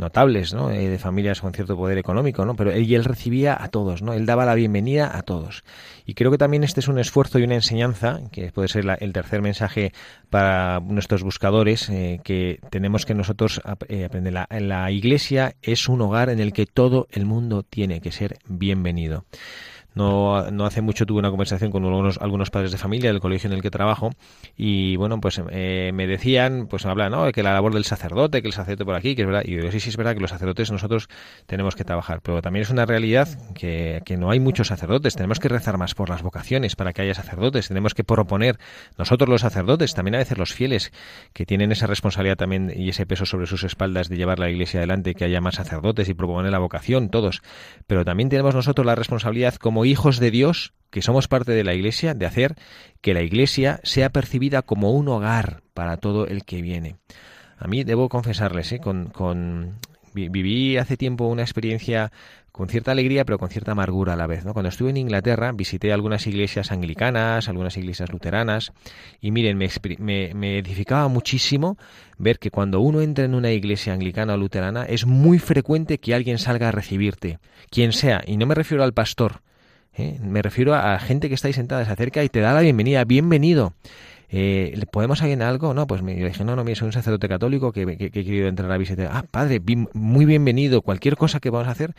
[0.00, 0.70] notables, ¿no?
[0.70, 2.56] Eh, de familias con cierto poder económico, ¿no?
[2.56, 4.12] Pero él, él recibía a todos, ¿no?
[4.14, 5.62] Él daba la bienvenida a todos.
[6.06, 9.12] Y creo que también este es un esfuerzo y una enseñanza, que puede ser el
[9.12, 9.92] tercer mensaje
[10.28, 14.32] para nuestros buscadores, eh, que tenemos que nosotros eh, aprender.
[14.32, 18.38] La, la iglesia es un hogar en el que todo el mundo tiene que ser
[18.48, 19.24] bienvenido.
[19.94, 23.54] No, no hace mucho tuve una conversación con algunos, padres de familia del colegio en
[23.54, 24.10] el que trabajo
[24.56, 27.30] y bueno, pues eh, me decían, pues me hablan, ¿no?
[27.32, 29.58] Que la labor del sacerdote, que el sacerdote por aquí, que es verdad, y yo
[29.58, 31.08] digo, sí, sí, es verdad que los sacerdotes nosotros
[31.46, 35.38] tenemos que trabajar, pero también es una realidad que, que no hay muchos sacerdotes, tenemos
[35.38, 38.58] que rezar más por las vocaciones para que haya sacerdotes, tenemos que proponer
[38.98, 40.92] nosotros los sacerdotes, también a veces los fieles,
[41.32, 44.80] que tienen esa responsabilidad también y ese peso sobre sus espaldas de llevar la iglesia
[44.80, 47.42] adelante, que haya más sacerdotes y proponer la vocación, todos,
[47.86, 51.74] pero también tenemos nosotros la responsabilidad como hijos de Dios, que somos parte de la
[51.74, 52.56] iglesia, de hacer
[53.00, 56.96] que la iglesia sea percibida como un hogar para todo el que viene.
[57.58, 58.80] A mí debo confesarles, ¿eh?
[58.80, 59.78] con, con
[60.14, 62.10] viví hace tiempo una experiencia
[62.52, 64.44] con cierta alegría, pero con cierta amargura a la vez.
[64.44, 64.52] ¿no?
[64.52, 68.72] Cuando estuve en Inglaterra, visité algunas iglesias anglicanas, algunas iglesias luteranas,
[69.20, 71.78] y miren, me, me, me, edificaba muchísimo
[72.18, 76.14] ver que cuando uno entra en una iglesia anglicana o luterana, es muy frecuente que
[76.14, 77.38] alguien salga a recibirte,
[77.70, 79.42] quien sea, y no me refiero al pastor,
[80.00, 80.18] ¿eh?
[80.22, 83.04] me refiero a gente que está ahí sentada, se acerca y te da la bienvenida,
[83.04, 83.74] bienvenido
[84.32, 85.74] eh, ¿podemos alguien algo?
[85.74, 88.70] No, pues me dije, no, no, mire, soy un sacerdote católico que, he querido entrar
[88.70, 89.10] a visitar.
[89.12, 89.60] Ah, padre,
[89.92, 91.94] muy bienvenido, cualquier cosa que vamos a hacer.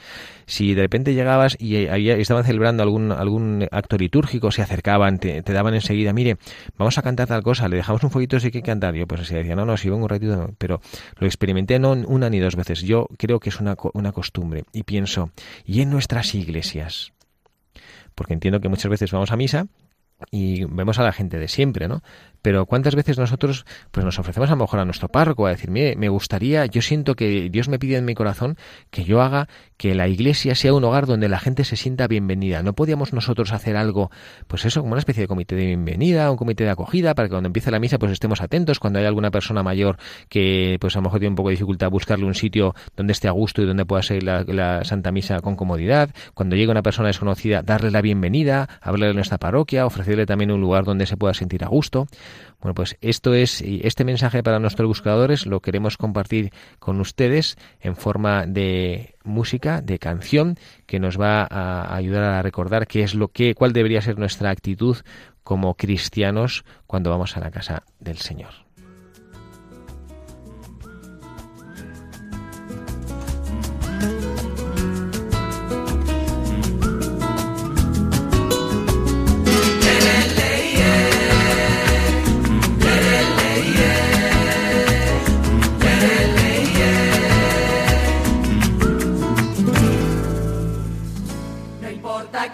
[0.46, 5.74] Si de repente llegabas y había, estaban celebrando algún, acto litúrgico, se acercaban, te, daban
[5.74, 6.38] enseguida, mire,
[6.78, 8.96] vamos a cantar tal cosa, le dejamos un follito, si que cantar.
[8.96, 10.80] Yo pues así decía, no, no, si vengo un ratito, pero
[11.18, 12.82] lo experimenté no una ni dos veces.
[12.82, 15.32] Yo creo que es una costumbre y pienso,
[15.66, 17.12] ¿y en nuestras iglesias?
[18.16, 19.68] Porque entiendo que muchas veces vamos a misa
[20.30, 22.02] y vemos a la gente de siempre, ¿no?
[22.42, 25.70] Pero ¿cuántas veces nosotros pues nos ofrecemos a lo mejor a nuestro párroco a decir,
[25.70, 28.58] mire, me gustaría, yo siento que Dios me pide en mi corazón
[28.90, 32.64] que yo haga que la iglesia sea un hogar donde la gente se sienta bienvenida.
[32.64, 34.12] ¿No podíamos nosotros hacer algo,
[34.48, 37.32] pues eso, como una especie de comité de bienvenida, un comité de acogida, para que
[37.32, 39.98] cuando empiece la misa pues estemos atentos, cuando hay alguna persona mayor
[40.30, 43.28] que pues a lo mejor tiene un poco de dificultad buscarle un sitio donde esté
[43.28, 47.08] a gusto y donde pueda seguir la, Santa Misa con comodidad, cuando llegue una persona
[47.08, 49.86] desconocida, darle la bienvenida, hablarle de nuestra parroquia,
[50.26, 52.08] también un lugar donde se pueda sentir a gusto.
[52.60, 57.96] Bueno, pues esto es, este mensaje para nuestros buscadores lo queremos compartir con ustedes en
[57.96, 63.30] forma de música, de canción, que nos va a ayudar a recordar qué es lo
[63.30, 64.98] que, cuál debería ser nuestra actitud
[65.44, 68.71] como cristianos cuando vamos a la casa del Señor.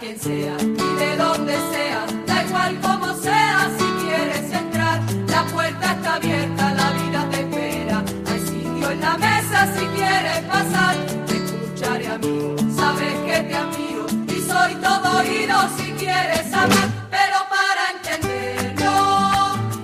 [0.07, 5.91] quien sea y de donde sea, da igual como sea, si quieres entrar, la puerta
[5.91, 10.95] está abierta, la vida te espera, hay sitio en la mesa si quieres pasar,
[11.27, 16.89] te escucharé a mí, sabes que te admiro y soy todo oído si quieres amar,
[17.11, 18.93] pero para entenderlo,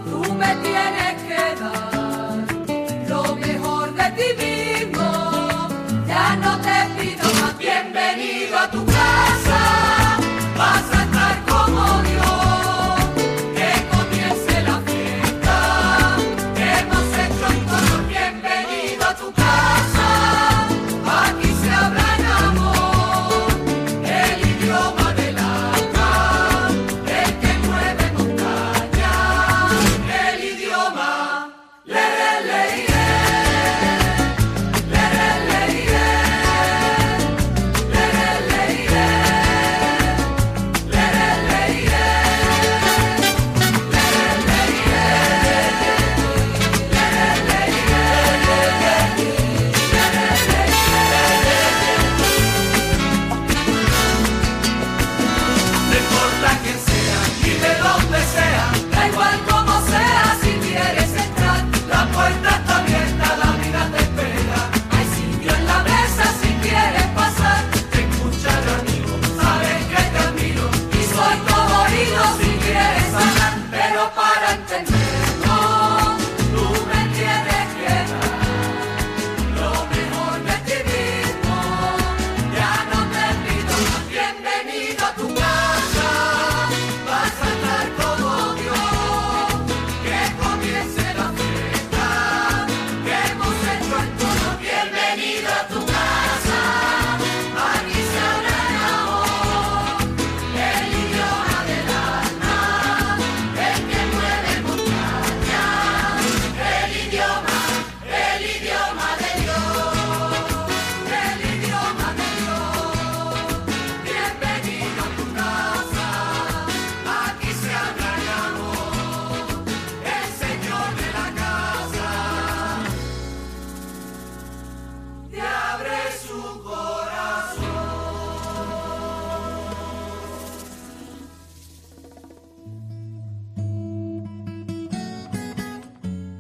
[0.06, 5.68] tú me tienes que dar lo mejor de ti mismo,
[6.08, 6.36] ya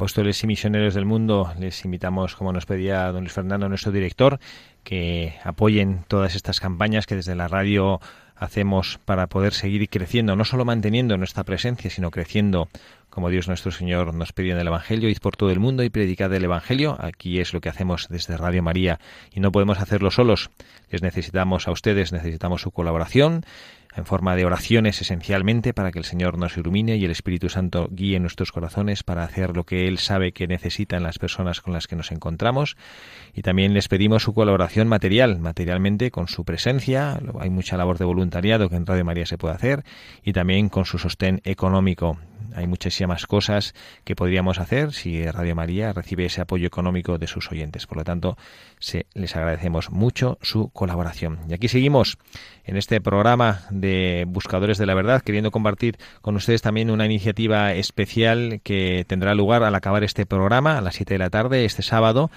[0.00, 4.40] Apóstoles y misioneros del mundo, les invitamos, como nos pedía don Luis Fernando, nuestro director,
[4.82, 8.00] que apoyen todas estas campañas que desde la radio
[8.34, 12.70] hacemos para poder seguir creciendo, no solo manteniendo nuestra presencia, sino creciendo
[13.10, 15.90] como Dios nuestro Señor nos pidió en el Evangelio, id por todo el mundo y
[15.90, 16.96] predicad el Evangelio.
[16.98, 19.00] Aquí es lo que hacemos desde Radio María
[19.34, 20.48] y no podemos hacerlo solos.
[20.88, 23.44] Les necesitamos a ustedes, necesitamos su colaboración
[23.96, 27.88] en forma de oraciones esencialmente para que el Señor nos ilumine y el Espíritu Santo
[27.90, 31.86] guíe nuestros corazones para hacer lo que Él sabe que necesitan las personas con las
[31.86, 32.76] que nos encontramos.
[33.34, 37.20] Y también les pedimos su colaboración material, materialmente con su presencia.
[37.40, 39.84] Hay mucha labor de voluntariado que en Radio María se puede hacer
[40.24, 42.18] y también con su sostén económico.
[42.54, 43.74] Hay muchísimas cosas
[44.04, 47.86] que podríamos hacer si Radio María recibe ese apoyo económico de sus oyentes.
[47.86, 48.36] Por lo tanto,
[48.78, 51.38] se, les agradecemos mucho su colaboración.
[51.48, 52.18] Y aquí seguimos
[52.64, 53.62] en este programa
[54.26, 59.62] Buscadores de la Verdad, queriendo compartir con ustedes también una iniciativa especial que tendrá lugar
[59.62, 62.30] al acabar este programa a las 7 de la tarde, este sábado.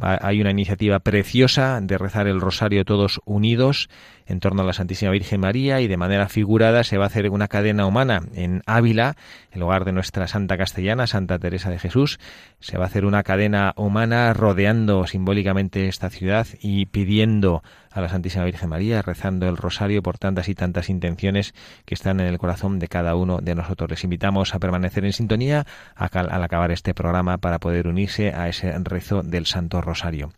[0.00, 3.88] Hay una iniciativa preciosa de rezar el rosario todos unidos
[4.26, 7.30] en torno a la Santísima Virgen María y de manera figurada se va a hacer
[7.30, 9.16] una cadena humana en Ávila,
[9.52, 12.18] en lugar de nuestra Santa Castellana, Santa Teresa de Jesús.
[12.60, 18.08] Se va a hacer una cadena humana rodeando simbólicamente esta ciudad y pidiendo a la
[18.08, 21.54] Santísima Virgen María, rezando el rosario por tantas y tantas intenciones
[21.84, 23.90] que están en el corazón de cada uno de nosotros.
[23.90, 25.64] Les invitamos a permanecer en sintonía
[25.94, 30.32] al acabar este programa para poder unirse a ese rezo del Santo Rosario.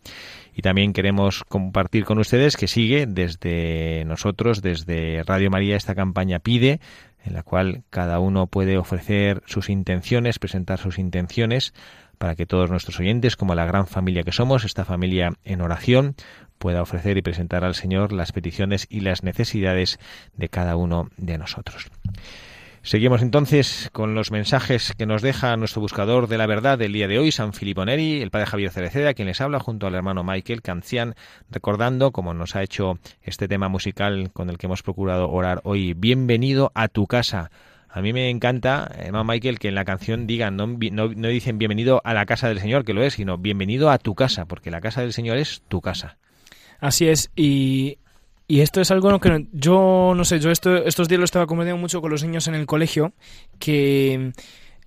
[0.56, 6.38] Y también queremos compartir con ustedes que sigue desde nosotros, desde Radio María, esta campaña
[6.38, 6.80] Pide,
[7.26, 11.74] en la cual cada uno puede ofrecer sus intenciones, presentar sus intenciones,
[12.16, 16.14] para que todos nuestros oyentes, como la gran familia que somos, esta familia en oración,
[16.56, 19.98] pueda ofrecer y presentar al Señor las peticiones y las necesidades
[20.38, 21.88] de cada uno de nosotros.
[22.86, 27.08] Seguimos entonces con los mensajes que nos deja nuestro buscador de la verdad del día
[27.08, 30.22] de hoy, San Filippo Neri, el padre Javier Cereceda, quien les habla junto al hermano
[30.22, 31.16] Michael Cancian,
[31.50, 35.94] recordando, como nos ha hecho este tema musical con el que hemos procurado orar hoy,
[35.94, 37.50] bienvenido a tu casa.
[37.88, 41.58] A mí me encanta, hermano Michael, que en la canción digan, no, no, no dicen
[41.58, 44.70] bienvenido a la casa del Señor, que lo es, sino bienvenido a tu casa, porque
[44.70, 46.18] la casa del Señor es tu casa.
[46.78, 47.98] Así es, y
[48.48, 51.80] y esto es algo que yo, no sé, yo esto, estos días lo estaba comentando
[51.80, 53.12] mucho con los niños en el colegio,
[53.58, 54.32] que,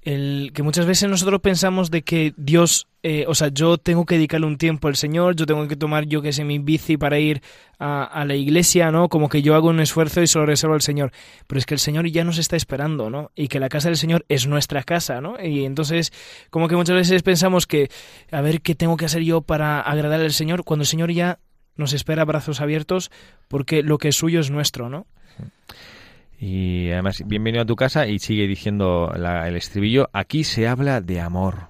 [0.02, 4.16] el, que muchas veces nosotros pensamos de que Dios, eh, o sea, yo tengo que
[4.16, 7.20] dedicarle un tiempo al Señor, yo tengo que tomar, yo que sé, mi bici para
[7.20, 7.42] ir
[7.80, 9.10] a, a, la iglesia, ¿no?
[9.10, 11.12] Como que yo hago un esfuerzo y se lo reservo al Señor.
[11.46, 13.32] Pero es que el Señor ya nos está esperando, ¿no?
[13.36, 15.36] Y que la casa del Señor es nuestra casa, ¿no?
[15.44, 16.14] Y entonces,
[16.50, 17.90] como que muchas veces pensamos que,
[18.32, 20.64] a ver, ¿qué tengo que hacer yo para agradar al Señor?
[20.64, 21.40] Cuando el Señor ya
[21.80, 23.10] nos espera brazos abiertos
[23.48, 25.08] porque lo que es suyo es nuestro, ¿no?
[26.40, 31.20] Y además, bienvenido a tu casa y sigue diciendo el estribillo, aquí se habla de
[31.20, 31.68] amor,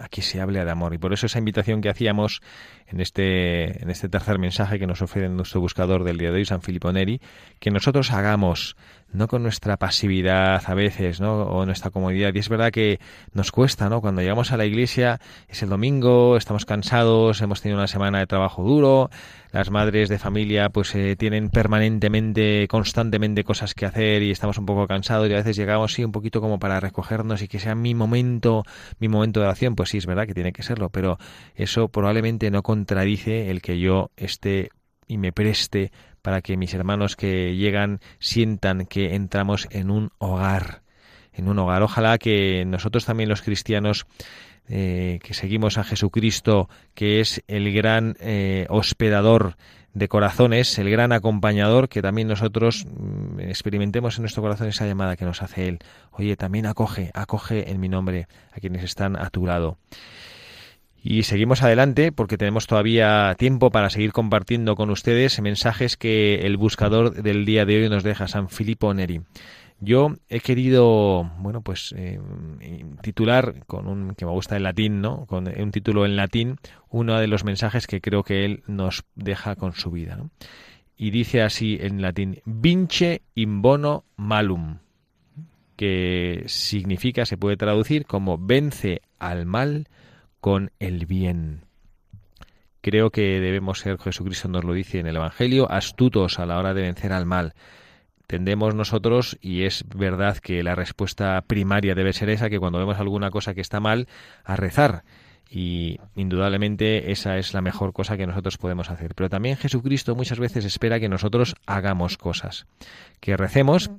[0.00, 0.94] aquí se habla de amor.
[0.94, 2.42] Y por eso esa invitación que hacíamos
[2.86, 6.44] en este, en este tercer mensaje que nos ofrece nuestro buscador del día de hoy,
[6.44, 7.20] San Filippo Neri,
[7.58, 8.76] que nosotros hagamos
[9.14, 11.42] no con nuestra pasividad a veces, ¿no?
[11.44, 12.34] O nuestra comodidad.
[12.34, 12.98] Y es verdad que
[13.32, 14.00] nos cuesta, ¿no?
[14.00, 18.26] Cuando llegamos a la iglesia es el domingo, estamos cansados, hemos tenido una semana de
[18.26, 19.10] trabajo duro,
[19.52, 24.66] las madres de familia pues eh, tienen permanentemente, constantemente cosas que hacer y estamos un
[24.66, 27.76] poco cansados y a veces llegamos sí un poquito como para recogernos y que sea
[27.76, 28.64] mi momento,
[28.98, 31.18] mi momento de oración, pues sí es verdad que tiene que serlo, pero
[31.54, 34.70] eso probablemente no contradice el que yo esté
[35.06, 35.92] y me preste
[36.24, 40.80] para que mis hermanos que llegan sientan que entramos en un hogar,
[41.34, 41.82] en un hogar.
[41.82, 44.06] Ojalá que nosotros también los cristianos
[44.66, 49.58] eh, que seguimos a Jesucristo, que es el gran eh, hospedador
[49.92, 55.16] de corazones, el gran acompañador, que también nosotros mm, experimentemos en nuestro corazón esa llamada
[55.16, 55.80] que nos hace Él.
[56.10, 59.76] Oye, también acoge, acoge en mi nombre a quienes están a tu lado.
[61.06, 66.56] Y seguimos adelante porque tenemos todavía tiempo para seguir compartiendo con ustedes mensajes que el
[66.56, 69.20] buscador del día de hoy nos deja, San Filippo Neri.
[69.80, 72.18] Yo he querido, bueno, pues eh,
[73.02, 75.26] titular con un que me gusta el latín, ¿no?
[75.26, 76.56] Con un título en latín,
[76.88, 80.18] uno de los mensajes que creo que él nos deja con su vida.
[80.96, 84.78] Y dice así en latín: Vince in bono malum,
[85.76, 89.86] que significa, se puede traducir como vence al mal
[90.44, 91.64] con el bien.
[92.82, 96.74] Creo que debemos ser, Jesucristo nos lo dice en el Evangelio, astutos a la hora
[96.74, 97.54] de vencer al mal
[98.26, 102.98] tendemos nosotros, y es verdad que la respuesta primaria debe ser esa, que cuando vemos
[102.98, 104.06] alguna cosa que está mal,
[104.44, 105.04] a rezar.
[105.48, 109.14] Y indudablemente esa es la mejor cosa que nosotros podemos hacer.
[109.14, 112.66] Pero también Jesucristo muchas veces espera que nosotros hagamos cosas,
[113.20, 113.90] que recemos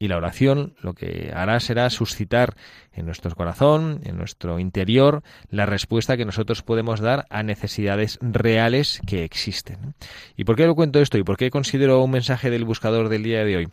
[0.00, 2.56] y la oración lo que hará será suscitar
[2.94, 9.02] en nuestro corazón, en nuestro interior, la respuesta que nosotros podemos dar a necesidades reales
[9.06, 9.94] que existen.
[10.36, 11.18] ¿Y por qué lo cuento esto?
[11.18, 13.68] ¿Y por qué considero un mensaje del buscador del día de hoy?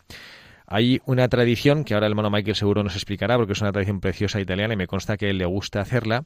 [0.68, 4.02] Hay una tradición que ahora el hermano Michael seguro nos explicará, porque es una tradición
[4.02, 6.26] preciosa italiana y me consta que él le gusta hacerla,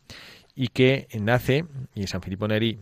[0.56, 2.80] y que nace, y San Filippo Neri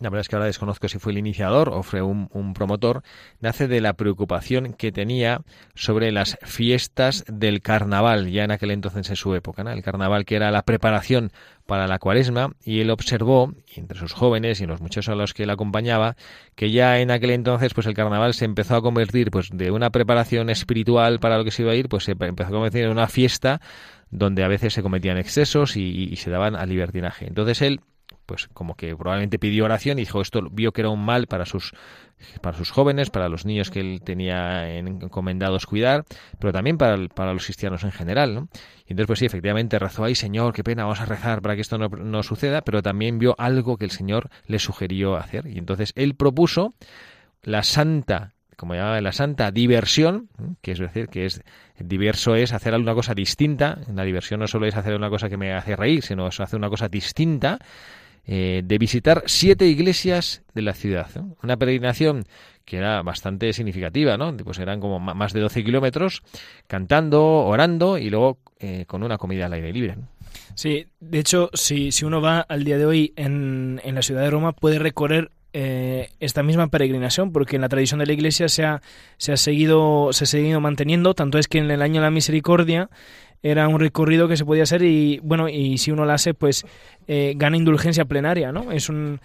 [0.00, 3.02] la verdad es que ahora desconozco si fue el iniciador o fue un, promotor,
[3.40, 5.42] nace de la preocupación que tenía
[5.74, 10.36] sobre las fiestas del carnaval, ya en aquel entonces en su época, el carnaval que
[10.36, 11.30] era la preparación
[11.66, 15.42] para la cuaresma, y él observó, entre sus jóvenes y los muchachos a los que
[15.42, 16.16] él acompañaba,
[16.54, 19.90] que ya en aquel entonces pues el carnaval se empezó a convertir pues de una
[19.90, 22.90] preparación espiritual para lo que se iba a ir, pues se empezó a convertir en
[22.90, 23.60] una fiesta
[24.10, 27.26] donde a veces se cometían excesos y, y se daban al libertinaje.
[27.26, 27.80] Entonces él
[28.26, 31.46] pues como que probablemente pidió oración y dijo esto vio que era un mal para
[31.46, 31.72] sus
[32.42, 36.04] para sus jóvenes, para los niños que él tenía encomendados cuidar,
[36.38, 38.48] pero también para, para los cristianos en general, ¿no?
[38.86, 41.60] Y entonces, pues sí, efectivamente rezó, ay Señor, qué pena, vamos a rezar para que
[41.60, 45.46] esto no, no suceda, pero también vio algo que el Señor le sugirió hacer.
[45.46, 46.74] Y entonces él propuso
[47.42, 50.30] la santa como llamaba la santa diversión,
[50.60, 51.44] que es decir, que es
[51.78, 53.78] diverso es hacer alguna cosa distinta.
[53.94, 56.58] La diversión no solo es hacer una cosa que me hace reír, sino es hacer
[56.58, 57.60] una cosa distinta
[58.30, 61.08] eh, de visitar siete iglesias de la ciudad.
[61.42, 62.26] Una peregrinación
[62.66, 64.36] que era bastante significativa, ¿no?
[64.36, 66.22] Pues eran como más de 12 kilómetros
[66.66, 69.96] cantando, orando y luego eh, con una comida al aire libre.
[70.54, 74.20] Sí, de hecho, si, si uno va al día de hoy en, en la ciudad
[74.20, 78.50] de Roma, puede recorrer eh, esta misma peregrinación, porque en la tradición de la Iglesia
[78.50, 78.82] se ha,
[79.16, 82.10] se ha, seguido, se ha seguido manteniendo, tanto es que en el año de la
[82.10, 82.90] misericordia
[83.42, 86.64] era un recorrido que se podía hacer y bueno, y si uno lo hace, pues
[87.06, 88.72] eh, gana indulgencia plenaria, ¿no?
[88.72, 89.20] Es un,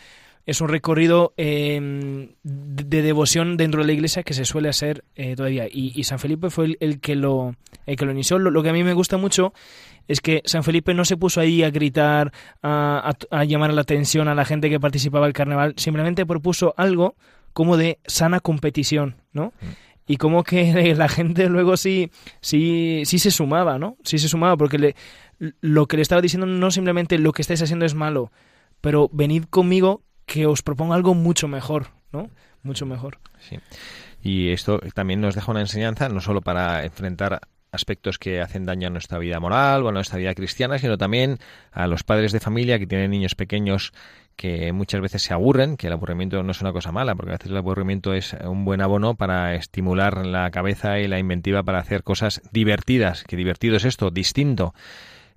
[0.45, 5.35] es un recorrido em, de, devoción dentro de la iglesia que se suele hacer eh,
[5.35, 5.67] todavía.
[5.71, 7.55] Y, San Felipe fue el, que lo,
[7.85, 8.39] el que lo inició.
[8.39, 9.53] Lo, que a mí me gusta mucho
[10.07, 14.27] es que San Felipe no se puso ahí a gritar, a, a, llamar la atención
[14.27, 17.15] a la gente que participaba del carnaval, simplemente propuso algo
[17.53, 19.53] como de sana competición, ¿no?
[19.61, 23.97] Mm y como que la gente luego sí, sí, sí se sumaba, ¿no?
[24.03, 24.95] Sí se sumaba, porque le,
[25.61, 28.31] lo que le estaba diciendo no simplemente lo que estáis haciendo es malo,
[28.81, 32.29] pero venid conmigo que os propongo algo mucho mejor, ¿no?
[32.63, 33.19] Mucho mejor.
[33.39, 33.59] Sí.
[34.21, 37.41] Y esto también nos deja una enseñanza, no solo para enfrentar
[37.73, 41.39] aspectos que hacen daño a nuestra vida moral o a nuestra vida cristiana, sino también
[41.71, 43.91] a los padres de familia que tienen niños pequeños
[44.35, 47.37] que muchas veces se aburren, que el aburrimiento no es una cosa mala, porque a
[47.37, 51.79] veces el aburrimiento es un buen abono para estimular la cabeza y la inventiva para
[51.79, 54.73] hacer cosas divertidas, que divertido es esto, distinto.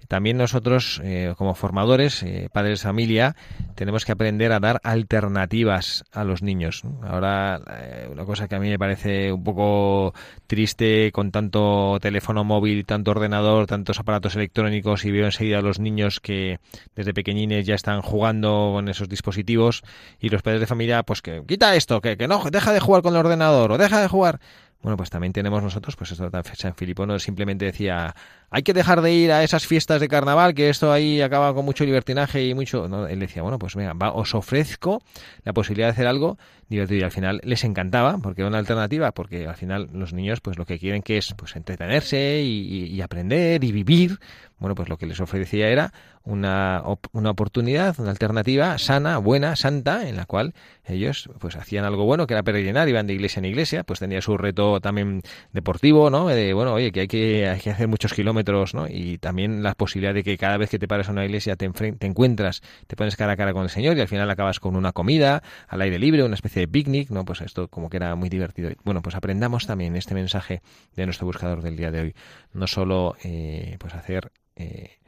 [0.09, 3.37] También nosotros, eh, como formadores, eh, padres de familia,
[3.75, 6.83] tenemos que aprender a dar alternativas a los niños.
[7.03, 10.15] Ahora, eh, una cosa que a mí me parece un poco
[10.47, 15.81] triste con tanto teléfono móvil, tanto ordenador, tantos aparatos electrónicos y veo enseguida a los
[15.81, 16.61] niños que
[16.95, 19.83] desde pequeñines ya están jugando con esos dispositivos
[20.21, 23.03] y los padres de familia, pues que quita esto, que, que no, deja de jugar
[23.03, 24.41] con el ordenador o deja de jugar.
[24.87, 28.15] Bueno, pues también tenemos nosotros, pues esto San Filipo no simplemente decía,
[28.57, 31.67] hay que dejar de ir a esas fiestas de carnaval, que esto ahí acaba con
[31.67, 32.89] mucho libertinaje y mucho...
[32.89, 35.03] No, él decía, bueno, pues venga, os ofrezco
[35.45, 37.01] la posibilidad de hacer algo divertido.
[37.01, 40.57] Y al final les encantaba, porque era una alternativa, porque al final los niños pues
[40.57, 44.21] lo que quieren que es pues entretenerse y, y aprender y vivir.
[44.59, 45.93] Bueno, pues lo que les ofrecía era
[46.27, 46.83] una,
[47.13, 50.55] una oportunidad, una alternativa sana, buena, santa, en la cual
[50.85, 54.21] ellos pues hacían algo bueno, que era peregrinar, iban de iglesia en iglesia, pues tenía
[54.21, 56.27] su reto también deportivo, ¿no?
[56.27, 58.87] De, bueno, oye, que hay que, hay que hacer muchos kilómetros, ¿no?
[58.89, 61.69] Y también la posibilidad de que cada vez que te pares a una iglesia te,
[61.69, 64.77] te encuentras, te pones cara a cara con el Señor y al final acabas con
[64.77, 67.25] una comida al aire libre, una especie de picnic, ¿no?
[67.25, 68.71] Pues esto como que era muy divertido.
[68.85, 70.63] Bueno, pues aprendamos también este mensaje
[70.95, 72.15] de nuestro buscador del día de hoy.
[72.53, 74.99] No solo eh, pues hacer eh,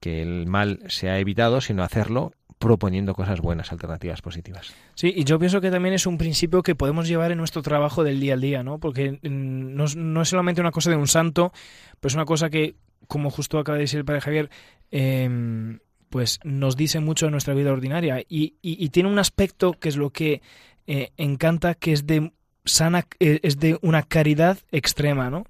[0.00, 2.32] que el mal se ha evitado, sino hacerlo
[2.64, 4.72] proponiendo cosas buenas, alternativas positivas.
[4.94, 8.04] Sí, y yo pienso que también es un principio que podemos llevar en nuestro trabajo
[8.04, 8.78] del día al día, ¿no?
[8.78, 11.52] Porque mm, no, es solamente una cosa de un santo,
[12.00, 14.50] pero es una cosa que, como justo acaba de decir el padre Javier,
[14.90, 19.90] em, pues nos dice mucho de nuestra vida ordinaria y, y, tiene un aspecto que
[19.90, 20.40] es lo que
[20.86, 22.32] eh, encanta, que es de
[22.64, 25.44] sana, eh, es de una caridad extrema, ¿no?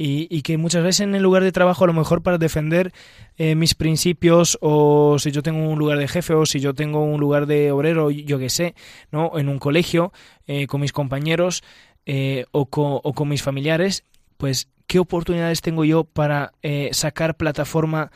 [0.00, 2.92] Y, que muchas veces en el lugar de trabajo a lo mejor para defender
[3.36, 7.02] eh, mis principios o si yo tengo un lugar de jefe o si yo tengo
[7.02, 8.76] un lugar de obrero, yo qué sé,
[9.10, 9.36] ¿no?
[9.36, 10.12] En un colegio
[10.46, 11.64] eh, con mis compañeros
[12.06, 14.04] eh, o, con, mis familiares,
[14.36, 16.52] pues qué oportunidades tengo yo para
[16.92, 18.12] sacar plataforma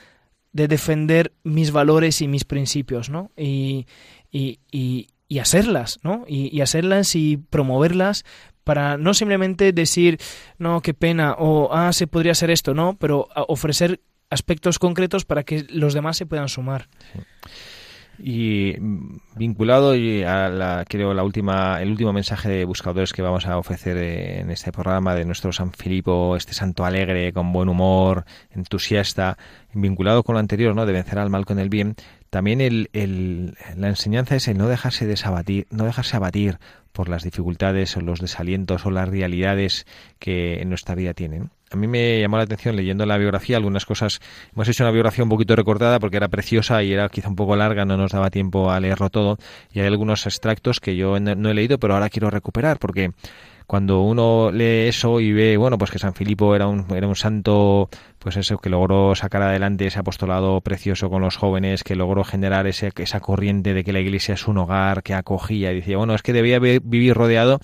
[0.52, 3.32] de defender mis valores y mis principios, ¿no?
[3.36, 3.86] Y,
[4.30, 6.24] y, y, y hacerlas, ¿no?
[6.28, 8.24] Y, y, hacerlas y promoverlas
[8.64, 10.18] para no simplemente decir,
[10.58, 14.00] no, qué pena, o, ah, se podría hacer esto, no, pero ofrecer
[14.30, 16.88] aspectos concretos para que los demás se puedan sumar.
[18.18, 18.76] Y
[19.36, 23.96] vinculado a la, creo la última, el último mensaje de buscadores que vamos a ofrecer
[23.96, 29.38] en este programa de nuestro San Filipo, este santo alegre, con buen humor, entusiasta,
[29.72, 30.86] vinculado con lo anterior, ¿no?
[30.86, 31.96] De vencer al mal con el bien.
[32.30, 36.58] También el, el, la enseñanza es el no dejarse desabatir, no dejarse abatir
[36.92, 39.86] por las dificultades o los desalientos o las realidades
[40.18, 41.50] que en nuestra vida tienen.
[41.70, 44.20] A mí me llamó la atención leyendo la biografía algunas cosas.
[44.52, 47.56] Hemos hecho una biografía un poquito recortada porque era preciosa y era quizá un poco
[47.56, 49.38] larga, no nos daba tiempo a leerlo todo.
[49.72, 53.12] Y hay algunos extractos que yo no he leído, pero ahora quiero recuperar porque
[53.72, 57.16] cuando uno lee eso y ve, bueno, pues que San Filipo era un, era un
[57.16, 62.22] santo, pues eso, que logró sacar adelante ese apostolado precioso con los jóvenes, que logró
[62.22, 65.96] generar ese, esa corriente de que la iglesia es un hogar, que acogía, y decía,
[65.96, 67.60] bueno, es que debía vivir rodeado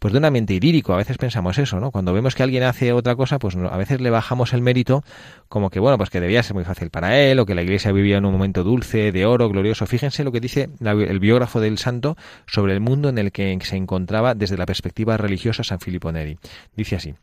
[0.00, 0.94] pues de un ambiente idílico.
[0.94, 1.92] A veces pensamos eso, ¿no?
[1.92, 5.04] Cuando vemos que alguien hace otra cosa, pues a veces le bajamos el mérito
[5.48, 7.92] como que, bueno, pues que debía ser muy fácil para él, o que la iglesia
[7.92, 9.86] vivía en un momento dulce, de oro, glorioso.
[9.86, 13.76] Fíjense lo que dice el biógrafo del santo sobre el mundo en el que se
[13.76, 16.38] encontraba desde la perspectiva religiosa San Filippo Neri.
[16.74, 17.14] Dice así,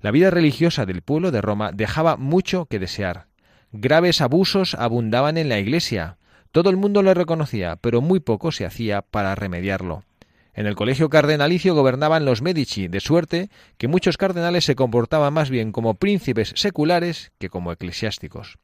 [0.00, 3.26] la vida religiosa del pueblo de Roma dejaba mucho que desear.
[3.70, 6.16] Graves abusos abundaban en la iglesia.
[6.50, 10.02] Todo el mundo lo reconocía, pero muy poco se hacía para remediarlo.
[10.54, 15.50] En el colegio cardenalicio gobernaban los Medici, de suerte que muchos cardenales se comportaban más
[15.50, 18.58] bien como príncipes seculares que como eclesiásticos.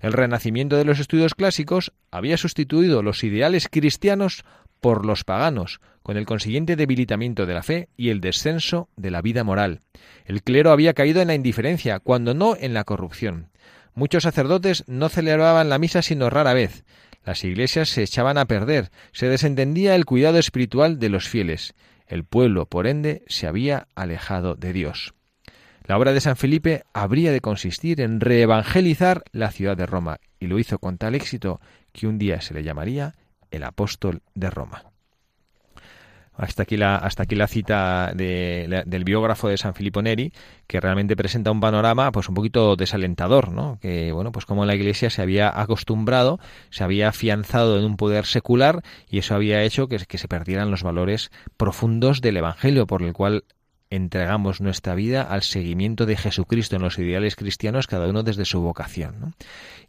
[0.00, 4.44] El renacimiento de los estudios clásicos había sustituido los ideales cristianos
[4.80, 9.22] por los paganos, con el consiguiente debilitamiento de la fe y el descenso de la
[9.22, 9.80] vida moral.
[10.26, 13.48] El clero había caído en la indiferencia, cuando no en la corrupción.
[13.94, 16.84] Muchos sacerdotes no celebraban la misa sino rara vez,
[17.24, 21.74] las iglesias se echaban a perder, se desentendía el cuidado espiritual de los fieles.
[22.06, 25.14] El pueblo, por ende, se había alejado de Dios.
[25.86, 30.46] La obra de San Felipe habría de consistir en reevangelizar la ciudad de Roma, y
[30.46, 31.60] lo hizo con tal éxito
[31.92, 33.14] que un día se le llamaría
[33.50, 34.93] el apóstol de Roma.
[36.36, 40.32] Hasta aquí la, hasta aquí la cita del biógrafo de San Filippo Neri,
[40.66, 43.78] que realmente presenta un panorama pues un poquito desalentador, ¿no?
[43.80, 48.26] Que bueno, pues como la Iglesia se había acostumbrado, se había afianzado en un poder
[48.26, 53.02] secular y eso había hecho que, que se perdieran los valores profundos del Evangelio, por
[53.02, 53.44] el cual
[53.94, 58.60] entregamos nuestra vida al seguimiento de Jesucristo en los ideales cristianos, cada uno desde su
[58.60, 59.34] vocación.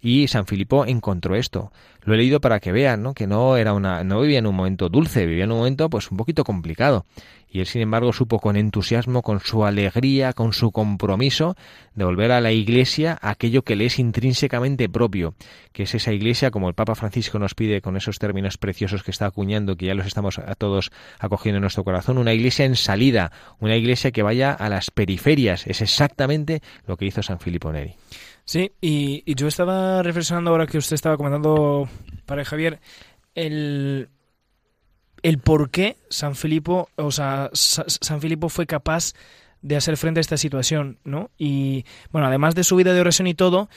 [0.01, 1.71] Y San Filipo encontró esto.
[2.03, 3.13] Lo he leído para que vean, ¿no?
[3.13, 6.11] que no era una, no vivía en un momento dulce, vivía en un momento pues
[6.11, 7.05] un poquito complicado
[7.55, 11.55] y él sin embargo supo con entusiasmo, con su alegría, con su compromiso
[11.93, 15.35] de volver a la Iglesia aquello que le es intrínsecamente propio,
[15.71, 19.11] que es esa Iglesia como el Papa Francisco nos pide con esos términos preciosos que
[19.11, 22.75] está acuñando, que ya los estamos a todos acogiendo en nuestro corazón, una Iglesia en
[22.75, 23.31] salida,
[23.61, 27.95] una Iglesia que vaya a las periferias, es exactamente lo que hizo San Filippo Neri.
[28.43, 31.87] Sí, y, y yo estaba reflexionando ahora que usted estaba comentando,
[32.25, 32.81] para Javier,
[33.33, 34.09] el,
[35.25, 39.13] el por qué San Filipo, o sea, San Filipo fue capaz
[39.63, 41.31] de hacer frente a esta situación, ¿no?
[41.35, 43.67] Y bueno, además de su vida de oración y todo,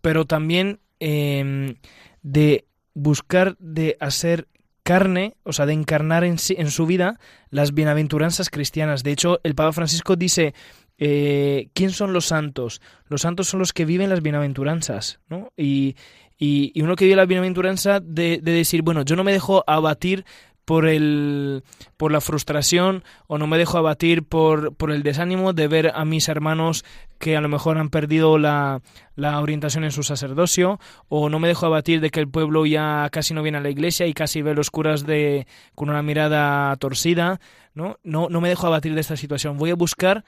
[0.00, 1.74] pero también em,
[2.22, 4.48] de buscar de hacer
[4.82, 9.02] carne, o sea, de encarnar en, en su vida las bienaventuranzas cristianas.
[9.02, 10.54] De hecho, el Papa Francisco dice,
[10.96, 12.80] eh, ¿quién son los santos?
[13.08, 15.52] Los santos son los que viven las bienaventuranzas, ¿no?
[15.54, 15.96] Y,
[16.38, 20.24] Y, uno que vive la bienaventuranza de, de decir, bueno, yo no me dejo abatir
[20.64, 21.62] por el
[21.96, 26.04] por la frustración o no me dejo abatir por, por el desánimo de ver a
[26.04, 26.84] mis hermanos
[27.18, 28.82] que a lo mejor han perdido la,
[29.16, 33.08] la, orientación en su sacerdocio o no me dejo abatir de que el pueblo ya
[33.10, 36.74] casi no viene a la iglesia y casi ve los curas de con una mirada
[36.76, 37.40] torcida
[37.74, 39.58] no no no me dejo abatir de esta situación.
[39.58, 40.24] Voy a buscar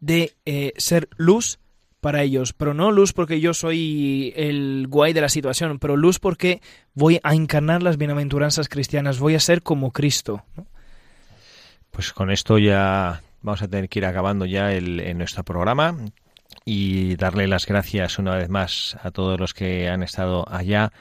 [0.00, 1.58] de eh, ser luz
[2.00, 6.18] para ellos, pero no luz porque yo soy el guay de la situación, pero luz
[6.18, 6.60] porque
[6.94, 10.44] voy a encarnar las bienaventuranzas cristianas, voy a ser como Cristo.
[11.90, 15.96] Pues con esto ya vamos a tener que ir acabando ya el, en nuestro programa
[16.64, 20.92] y darle las gracias una vez más a todos los que han estado allá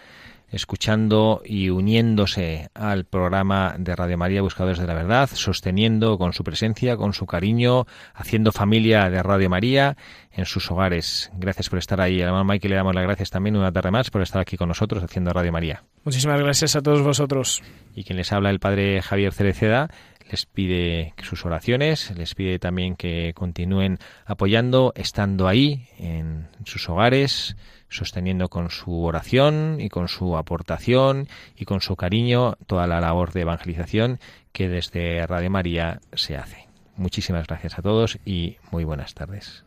[0.50, 6.44] escuchando y uniéndose al programa de Radio María Buscadores de la Verdad, sosteniendo con su
[6.44, 9.98] presencia, con su cariño, haciendo familia de Radio María
[10.32, 11.32] en sus hogares.
[11.36, 12.22] Gracias por estar ahí.
[12.22, 14.70] A hermano Mike le damos las gracias también una tarde más por estar aquí con
[14.70, 15.84] nosotros haciendo Radio María.
[16.04, 17.62] Muchísimas gracias a todos vosotros.
[17.96, 19.90] Y quien les habla el Padre Javier Cereceda
[20.30, 27.56] les pide sus oraciones, les pide también que continúen apoyando, estando ahí en sus hogares,
[27.90, 33.32] sosteniendo con su oración y con su aportación y con su cariño toda la labor
[33.34, 34.20] de evangelización
[34.52, 36.68] que desde Radio María se hace.
[36.96, 39.67] Muchísimas gracias a todos y muy buenas tardes.